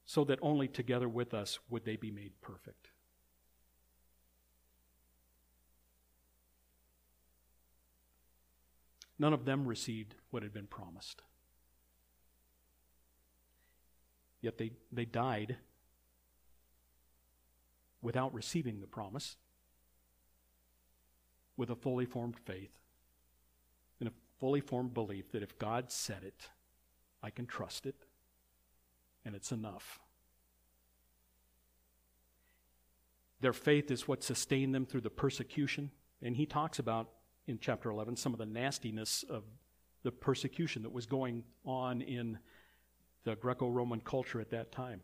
so 0.07 0.25
that 0.25 0.39
only 0.41 0.69
together 0.69 1.07
with 1.07 1.35
us 1.35 1.59
would 1.69 1.85
they 1.85 1.97
be 1.97 2.11
made 2.11 2.33
perfect. 2.41 2.89
None 9.19 9.35
of 9.35 9.45
them 9.45 9.69
received 9.69 10.15
what 10.31 10.43
had 10.43 10.55
been 10.55 10.67
promised. 10.67 11.21
Yet 14.41 14.57
they, 14.57 14.71
they 14.91 15.05
died 15.05 15.59
without 18.03 18.33
receiving 18.35 18.81
the 18.81 18.87
promise, 18.87 19.37
with 21.57 21.71
a 21.71 21.77
fully 21.77 22.07
formed 22.07 22.39
faith 22.39 22.73
and 23.99 24.09
a 24.09 24.13
fully 24.39 24.61
formed 24.61 24.95
belief 24.95 25.31
that 25.33 25.43
if 25.43 25.59
God 25.59 25.91
said 25.93 26.23
it, 26.23 26.49
I 27.23 27.31
can 27.31 27.47
trust 27.47 27.85
it, 27.85 28.07
and 29.25 29.35
it's 29.35 29.53
enough. 29.53 30.01
Their 33.41 33.53
faith 33.53 33.91
is 33.91 34.07
what 34.07 34.23
sustained 34.23 34.75
them 34.75 34.87
through 34.87 35.01
the 35.03 35.11
persecution. 35.11 35.91
And 36.23 36.37
he 36.37 36.47
talks 36.47 36.79
about 36.79 37.09
in 37.47 37.59
chapter 37.59 37.91
11 37.91 38.17
some 38.17 38.33
of 38.33 38.39
the 38.39 38.47
nastiness 38.47 39.25
of 39.29 39.45
the 40.03 40.13
persecution 40.13 40.83
that 40.83 40.93
was 40.93 41.07
going 41.07 41.45
on 41.65 42.03
in 42.03 42.39
the 43.25 43.37
Greco 43.37 43.69
Roman 43.69 44.01
culture 44.01 44.41
at 44.41 44.51
that 44.51 44.73
time. 44.73 45.03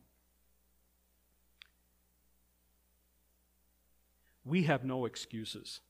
We 4.47 4.63
have 4.63 4.83
no 4.83 5.05
excuses. 5.05 5.81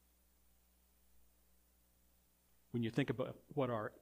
When 2.72 2.82
you 2.82 2.90
think 2.90 3.10
about 3.10 3.36
what 3.54 3.70
our, 3.70 3.92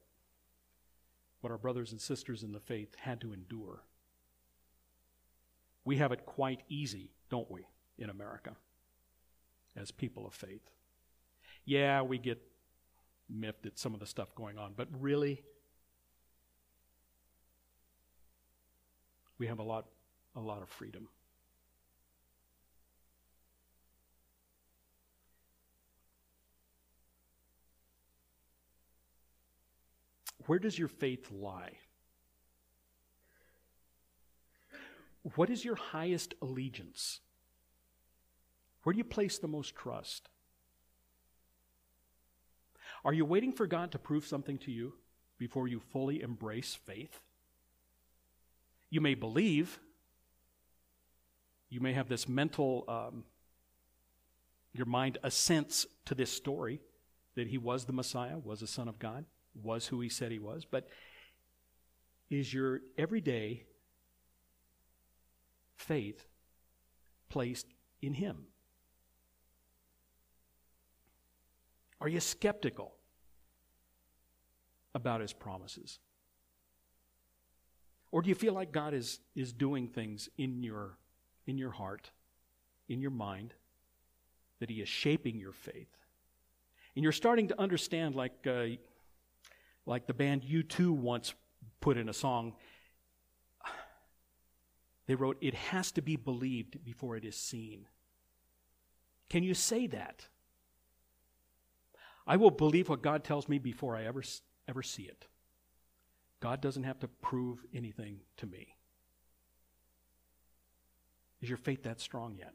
what 1.42 1.50
our 1.50 1.58
brothers 1.58 1.92
and 1.92 2.00
sisters 2.00 2.42
in 2.42 2.52
the 2.52 2.60
faith 2.60 2.94
had 2.96 3.20
to 3.20 3.34
endure, 3.34 3.82
we 5.84 5.98
have 5.98 6.12
it 6.12 6.24
quite 6.24 6.62
easy, 6.70 7.10
don't 7.28 7.50
we, 7.50 7.66
in 7.98 8.08
America, 8.08 8.56
as 9.76 9.90
people 9.90 10.26
of 10.26 10.32
faith 10.32 10.70
yeah, 11.64 12.02
we 12.02 12.18
get 12.18 12.40
miffed 13.28 13.66
at 13.66 13.78
some 13.78 13.94
of 13.94 14.00
the 14.00 14.06
stuff 14.06 14.34
going 14.34 14.58
on. 14.58 14.74
But 14.76 14.88
really, 14.98 15.42
we 19.38 19.46
have 19.46 19.58
a 19.58 19.62
lot, 19.62 19.86
a 20.36 20.40
lot 20.40 20.62
of 20.62 20.68
freedom. 20.68 21.08
Where 30.46 30.58
does 30.58 30.78
your 30.78 30.88
faith 30.88 31.30
lie? 31.30 31.72
What 35.36 35.48
is 35.48 35.64
your 35.64 35.76
highest 35.76 36.34
allegiance? 36.42 37.20
Where 38.82 38.92
do 38.92 38.98
you 38.98 39.04
place 39.04 39.38
the 39.38 39.48
most 39.48 39.74
trust? 39.74 40.28
Are 43.04 43.12
you 43.12 43.24
waiting 43.24 43.52
for 43.52 43.66
God 43.66 43.92
to 43.92 43.98
prove 43.98 44.26
something 44.26 44.58
to 44.58 44.70
you 44.70 44.94
before 45.38 45.66
you 45.66 45.80
fully 45.80 46.22
embrace 46.22 46.74
faith? 46.74 47.20
You 48.90 49.00
may 49.00 49.14
believe, 49.14 49.80
you 51.70 51.80
may 51.80 51.94
have 51.94 52.08
this 52.08 52.28
mental, 52.28 52.84
um, 52.86 53.24
your 54.74 54.86
mind 54.86 55.18
assents 55.22 55.86
to 56.04 56.14
this 56.14 56.30
story 56.30 56.80
that 57.34 57.48
he 57.48 57.58
was 57.58 57.86
the 57.86 57.92
Messiah, 57.92 58.38
was 58.38 58.60
the 58.60 58.66
Son 58.66 58.88
of 58.88 58.98
God, 58.98 59.24
was 59.62 59.86
who 59.86 60.00
he 60.00 60.08
said 60.08 60.32
he 60.32 60.38
was, 60.38 60.64
but 60.64 60.88
is 62.30 62.52
your 62.52 62.80
everyday 62.98 63.64
faith 65.76 66.26
placed 67.28 67.66
in 68.02 68.14
him? 68.14 68.46
Are 72.00 72.08
you 72.08 72.20
skeptical 72.20 72.94
about 74.94 75.20
his 75.20 75.32
promises? 75.32 75.98
Or 78.12 78.22
do 78.22 78.28
you 78.28 78.34
feel 78.34 78.52
like 78.52 78.72
God 78.72 78.94
is, 78.94 79.20
is 79.34 79.52
doing 79.52 79.88
things 79.88 80.28
in 80.38 80.62
your, 80.62 80.96
in 81.46 81.58
your 81.58 81.70
heart, 81.70 82.10
in 82.88 83.00
your 83.00 83.10
mind, 83.10 83.54
that 84.60 84.70
he 84.70 84.80
is 84.80 84.88
shaping 84.88 85.38
your 85.38 85.52
faith? 85.52 85.88
And 86.94 87.02
you're 87.02 87.12
starting 87.12 87.48
to 87.48 87.60
understand, 87.60 88.14
like, 88.14 88.46
uh, 88.46 88.66
like 89.86 90.06
the 90.06 90.14
band 90.14 90.42
U2 90.42 90.90
once 90.90 91.34
put 91.80 91.96
in 91.96 92.08
a 92.08 92.14
song, 92.14 92.54
they 95.06 95.14
wrote, 95.14 95.36
It 95.40 95.54
has 95.54 95.92
to 95.92 96.02
be 96.02 96.16
believed 96.16 96.84
before 96.84 97.16
it 97.16 97.24
is 97.24 97.36
seen. 97.36 97.86
Can 99.28 99.42
you 99.42 99.54
say 99.54 99.86
that? 99.88 100.26
I 102.26 102.36
will 102.36 102.50
believe 102.50 102.88
what 102.88 103.02
God 103.02 103.24
tells 103.24 103.48
me 103.48 103.58
before 103.58 103.96
I 103.96 104.04
ever, 104.04 104.22
ever 104.66 104.82
see 104.82 105.02
it. 105.02 105.26
God 106.40 106.60
doesn't 106.60 106.84
have 106.84 106.98
to 107.00 107.08
prove 107.08 107.64
anything 107.74 108.20
to 108.38 108.46
me. 108.46 108.76
Is 111.42 111.48
your 111.48 111.58
faith 111.58 111.82
that 111.82 112.00
strong 112.00 112.36
yet? 112.38 112.54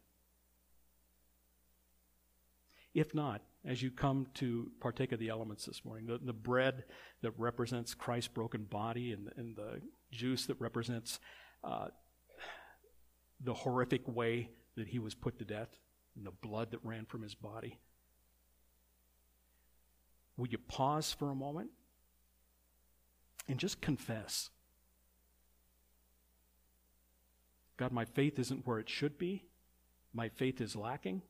If 2.93 3.13
not, 3.13 3.41
as 3.65 3.81
you 3.81 3.91
come 3.91 4.27
to 4.35 4.71
partake 4.79 5.11
of 5.11 5.19
the 5.19 5.29
elements 5.29 5.65
this 5.65 5.83
morning, 5.83 6.05
the, 6.05 6.19
the 6.23 6.33
bread 6.33 6.85
that 7.21 7.31
represents 7.37 7.93
Christ's 7.93 8.29
broken 8.29 8.63
body 8.63 9.11
and, 9.11 9.29
and 9.35 9.55
the 9.55 9.81
juice 10.11 10.45
that 10.45 10.59
represents 10.59 11.19
uh, 11.63 11.87
the 13.41 13.53
horrific 13.53 14.07
way 14.07 14.49
that 14.75 14.87
he 14.87 14.99
was 14.99 15.13
put 15.13 15.37
to 15.39 15.45
death 15.45 15.77
and 16.15 16.25
the 16.25 16.31
blood 16.31 16.71
that 16.71 16.79
ran 16.83 17.05
from 17.05 17.21
his 17.21 17.35
body. 17.35 17.79
Would 20.37 20.53
you 20.53 20.57
pause 20.57 21.11
for 21.11 21.29
a 21.29 21.35
moment 21.35 21.69
and 23.47 23.59
just 23.59 23.81
confess? 23.81 24.49
God, 27.75 27.91
my 27.91 28.05
faith 28.05 28.39
isn't 28.39 28.65
where 28.65 28.79
it 28.79 28.89
should 28.89 29.17
be. 29.17 29.45
My 30.13 30.29
faith 30.29 30.61
is 30.61 30.75
lacking. 30.75 31.21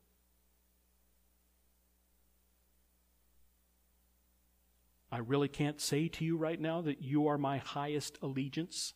I 5.12 5.18
really 5.18 5.48
can't 5.48 5.82
say 5.82 6.08
to 6.08 6.26
you 6.26 6.38
right 6.38 6.60
now 6.60 6.82
that 6.82 7.02
you 7.02 7.28
are 7.28 7.38
my 7.38 7.58
highest 7.58 8.20
allegiance. 8.22 8.94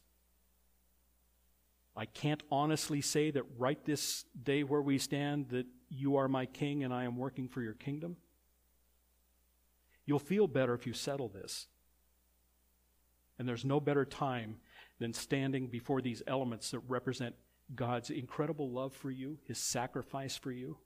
I 1.96 2.06
can't 2.06 2.44
honestly 2.52 3.02
say 3.02 3.32
that 3.32 3.44
right 3.58 3.84
this 3.86 4.26
day 4.42 4.64
where 4.64 4.82
we 4.82 4.98
stand 4.98 5.50
that 5.50 5.66
you 5.90 6.16
are 6.18 6.28
my 6.28 6.46
king 6.46 6.84
and 6.84 6.94
I 6.94 7.04
am 7.04 7.18
working 7.18 7.48
for 7.48 7.62
your 7.62 7.74
kingdom. 7.74 8.18
You'll 10.06 10.20
feel 10.20 10.48
better 10.48 10.74
if 10.74 10.86
you 10.86 10.94
settle 10.94 11.30
this. 11.30 11.68
And 13.40 13.48
there's 13.48 13.66
no 13.66 13.80
better 13.80 14.06
time 14.06 14.58
than 15.00 15.14
standing 15.14 15.68
before 15.68 16.02
these 16.02 16.22
elements 16.28 16.72
that 16.72 16.80
represent 16.88 17.36
God's 17.74 18.10
incredible 18.10 18.70
love 18.70 18.94
for 18.94 19.10
you, 19.10 19.40
His 19.46 19.58
sacrifice 19.58 20.36
for 20.36 20.52
you, 20.52 20.78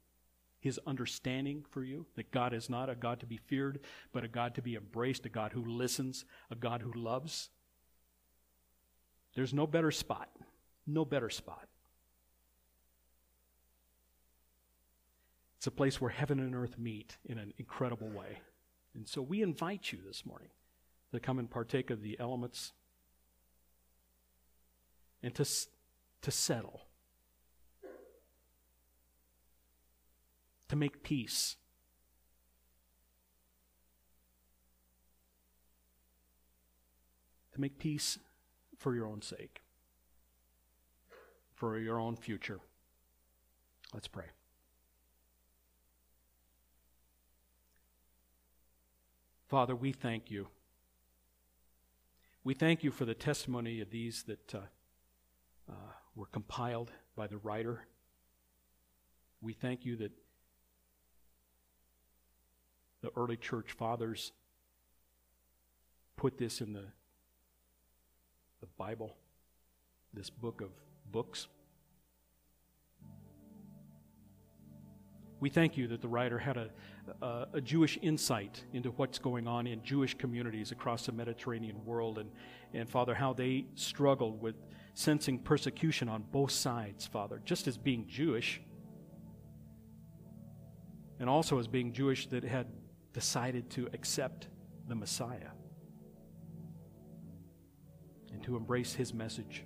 His 0.68 0.82
understanding 0.86 1.64
for 1.70 1.82
you, 1.82 2.06
that 2.18 2.30
God 2.30 2.54
is 2.54 2.70
not 2.70 2.90
a 2.90 2.96
God 2.96 3.22
to 3.22 3.26
be 3.26 3.38
feared, 3.38 3.80
but 4.12 4.26
a 4.26 4.28
God 4.28 4.54
to 4.56 4.62
be 4.62 4.76
embraced, 4.76 5.26
a 5.26 5.30
God 5.30 5.54
who 5.54 5.64
listens, 5.64 6.26
a 6.52 6.56
God 6.56 6.82
who 6.82 6.92
loves. 6.92 7.50
There's 9.34 9.54
no 9.54 9.66
better 9.66 9.92
spot. 9.92 10.30
No 10.86 11.06
better 11.06 11.30
spot. 11.30 11.70
It's 15.56 15.68
a 15.68 15.72
place 15.72 16.02
where 16.02 16.12
heaven 16.12 16.38
and 16.42 16.54
earth 16.54 16.78
meet 16.78 17.16
in 17.24 17.38
an 17.38 17.54
incredible 17.58 18.10
way. 18.10 18.40
And 18.94 19.08
so 19.08 19.22
we 19.22 19.42
invite 19.42 19.94
you 19.94 20.00
this 20.06 20.26
morning 20.26 20.50
to 21.14 21.22
come 21.22 21.40
and 21.40 21.50
partake 21.50 21.90
of 21.92 22.02
the 22.02 22.20
elements 22.20 22.74
and 25.24 25.34
to, 25.36 25.46
to 26.24 26.32
settle, 26.32 26.87
to 30.70 30.76
make 30.76 31.04
peace. 31.04 31.56
To 37.54 37.62
make 37.62 37.80
peace 37.80 38.20
for 38.78 38.94
your 38.94 39.08
own 39.08 39.22
sake, 39.22 39.62
for 41.56 41.78
your 41.80 42.00
own 42.00 42.16
future. 42.16 42.60
Let's 43.94 44.08
pray. 44.08 44.26
Father, 49.48 49.76
we 49.76 49.94
thank 49.94 50.30
you. 50.30 50.48
We 52.44 52.54
thank 52.54 52.84
you 52.84 52.92
for 52.92 53.06
the 53.06 53.14
testimony 53.14 53.82
of 53.82 53.90
these 53.90 54.24
that 54.24 54.54
uh, 54.54 54.60
uh, 55.70 55.74
were 56.16 56.28
compiled 56.28 56.92
by 57.16 57.28
the 57.28 57.38
writer. 57.38 57.88
We 59.42 59.54
thank 59.54 59.86
you 59.86 59.96
that 59.98 60.12
the 63.08 63.22
early 63.22 63.38
church 63.38 63.72
fathers 63.72 64.34
put 66.18 66.38
this 66.38 66.60
in 66.60 66.74
the, 66.74 66.84
the 68.60 68.68
Bible, 68.78 69.16
this 70.14 70.30
book 70.30 70.60
of 70.60 70.70
books. 71.10 71.48
We 75.40 75.50
thank 75.50 75.78
you 75.78 75.88
that 75.88 76.02
the 76.02 76.08
writer 76.10 76.38
had 76.38 76.58
a, 76.58 76.70
a, 77.22 77.48
a, 77.54 77.62
Jewish 77.62 77.98
insight 78.02 78.64
into 78.74 78.90
what's 78.90 79.20
going 79.20 79.48
on 79.48 79.68
in 79.68 79.84
Jewish 79.84 80.16
communities 80.16 80.72
across 80.72 81.06
the 81.06 81.12
Mediterranean 81.14 81.86
world, 81.86 82.18
and, 82.18 82.30
and 82.74 82.90
Father, 82.90 83.14
how 83.14 83.32
they 83.32 83.68
struggled 83.76 84.42
with 84.42 84.56
sensing 84.96 85.40
persecution 85.40 86.10
on 86.10 86.26
both 86.32 86.52
sides, 86.52 87.06
Father, 87.06 87.40
just 87.46 87.68
as 87.68 87.78
being 87.78 88.06
Jewish, 88.10 88.60
and 91.20 91.30
also 91.30 91.58
as 91.60 91.68
being 91.68 91.94
Jewish 91.94 92.28
that 92.28 92.44
had 92.44 92.68
decided 93.18 93.68
to 93.72 93.90
accept 93.94 94.48
the 94.88 94.94
Messiah 94.94 95.50
and 98.32 98.44
to 98.44 98.56
embrace 98.56 98.94
his 98.94 99.14
message, 99.14 99.64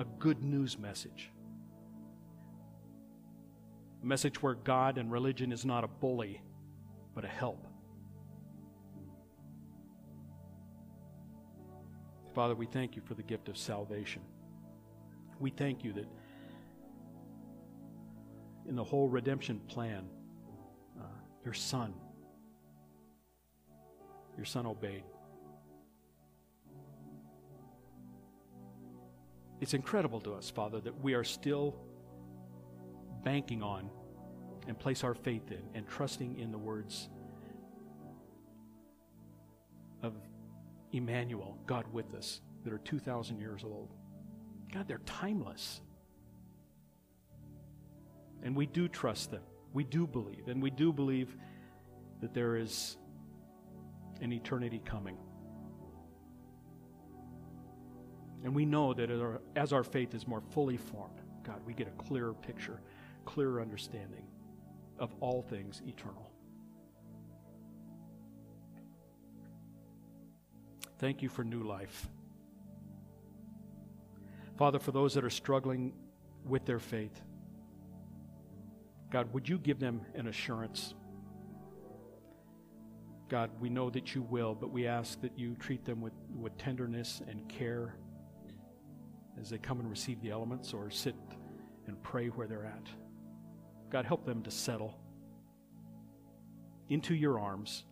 a 0.00 0.04
good 0.18 0.42
news 0.42 0.76
message 0.76 1.30
a 4.04 4.06
message 4.06 4.42
where 4.42 4.52
God 4.52 4.98
and 4.98 5.10
religion 5.10 5.50
is 5.50 5.64
not 5.64 5.82
a 5.82 5.88
bully, 5.88 6.42
but 7.14 7.24
a 7.24 7.28
help. 7.28 7.66
Father, 12.34 12.54
we 12.54 12.66
thank 12.66 12.96
you 12.96 13.02
for 13.06 13.14
the 13.14 13.22
gift 13.22 13.48
of 13.48 13.56
salvation. 13.56 14.20
We 15.40 15.48
thank 15.48 15.82
you 15.82 15.94
that 15.94 16.06
in 18.68 18.76
the 18.76 18.84
whole 18.84 19.08
redemption 19.08 19.58
plan, 19.68 20.04
uh, 21.00 21.04
your 21.42 21.54
Son, 21.54 21.94
your 24.36 24.46
Son 24.46 24.66
obeyed. 24.66 25.04
It's 29.60 29.74
incredible 29.74 30.20
to 30.22 30.34
us, 30.34 30.50
Father, 30.50 30.80
that 30.80 31.00
we 31.02 31.14
are 31.14 31.24
still 31.24 31.76
banking 33.22 33.62
on 33.62 33.88
and 34.66 34.78
place 34.78 35.04
our 35.04 35.14
faith 35.14 35.50
in 35.50 35.62
and 35.74 35.88
trusting 35.88 36.38
in 36.38 36.50
the 36.52 36.58
words 36.58 37.08
of 40.02 40.14
Emmanuel, 40.92 41.58
God 41.66 41.86
with 41.92 42.14
us, 42.14 42.40
that 42.64 42.72
are 42.72 42.78
2,000 42.78 43.38
years 43.38 43.62
old. 43.64 43.88
God, 44.72 44.86
they're 44.88 45.00
timeless. 45.06 45.80
And 48.42 48.54
we 48.54 48.66
do 48.66 48.88
trust 48.88 49.30
them. 49.30 49.42
We 49.72 49.84
do 49.84 50.06
believe. 50.06 50.48
And 50.48 50.62
we 50.62 50.70
do 50.70 50.92
believe 50.92 51.36
that 52.20 52.34
there 52.34 52.56
is 52.56 52.96
eternity 54.32 54.80
coming. 54.84 55.16
And 58.42 58.54
we 58.54 58.66
know 58.66 58.92
that 58.94 59.10
as 59.56 59.72
our 59.72 59.84
faith 59.84 60.14
is 60.14 60.26
more 60.26 60.42
fully 60.50 60.76
formed, 60.76 61.20
God, 61.42 61.60
we 61.64 61.72
get 61.72 61.88
a 61.88 62.02
clearer 62.02 62.34
picture, 62.34 62.80
clearer 63.24 63.60
understanding 63.60 64.26
of 64.98 65.14
all 65.20 65.42
things 65.42 65.82
eternal. 65.86 66.30
Thank 70.98 71.22
you 71.22 71.28
for 71.28 71.42
new 71.42 71.62
life. 71.62 72.08
Father, 74.56 74.78
for 74.78 74.92
those 74.92 75.14
that 75.14 75.24
are 75.24 75.30
struggling 75.30 75.92
with 76.46 76.64
their 76.64 76.78
faith, 76.78 77.20
God, 79.10 79.32
would 79.32 79.48
you 79.48 79.58
give 79.58 79.78
them 79.80 80.02
an 80.14 80.28
assurance? 80.28 80.94
God, 83.28 83.50
we 83.60 83.70
know 83.70 83.90
that 83.90 84.14
you 84.14 84.22
will, 84.22 84.54
but 84.54 84.70
we 84.70 84.86
ask 84.86 85.20
that 85.22 85.38
you 85.38 85.56
treat 85.56 85.84
them 85.84 86.00
with, 86.00 86.12
with 86.36 86.56
tenderness 86.58 87.22
and 87.26 87.48
care 87.48 87.96
as 89.40 89.50
they 89.50 89.58
come 89.58 89.80
and 89.80 89.90
receive 89.90 90.20
the 90.20 90.30
elements 90.30 90.72
or 90.72 90.90
sit 90.90 91.14
and 91.86 92.02
pray 92.02 92.28
where 92.28 92.46
they're 92.46 92.66
at. 92.66 92.86
God, 93.90 94.04
help 94.04 94.24
them 94.24 94.42
to 94.42 94.50
settle 94.50 94.98
into 96.88 97.14
your 97.14 97.38
arms 97.38 97.84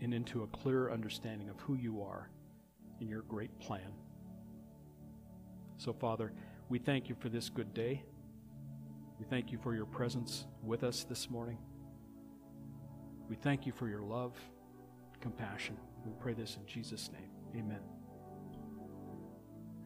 and 0.00 0.12
into 0.12 0.42
a 0.42 0.46
clear 0.48 0.90
understanding 0.90 1.48
of 1.48 1.58
who 1.60 1.74
you 1.74 2.02
are 2.02 2.30
in 3.00 3.08
your 3.08 3.22
great 3.22 3.56
plan. 3.58 3.92
So, 5.78 5.92
Father, 5.92 6.32
we 6.68 6.78
thank 6.78 7.08
you 7.08 7.14
for 7.18 7.28
this 7.28 7.48
good 7.48 7.72
day. 7.72 8.04
We 9.18 9.24
thank 9.26 9.50
you 9.52 9.58
for 9.62 9.74
your 9.74 9.86
presence 9.86 10.46
with 10.62 10.84
us 10.84 11.04
this 11.04 11.30
morning. 11.30 11.58
We 13.28 13.36
thank 13.36 13.66
you 13.66 13.72
for 13.72 13.88
your 13.88 14.02
love, 14.02 14.34
compassion. 15.20 15.76
We 16.04 16.12
pray 16.20 16.34
this 16.34 16.56
in 16.56 16.66
Jesus' 16.66 17.10
name. 17.12 17.30
Amen. 17.56 17.91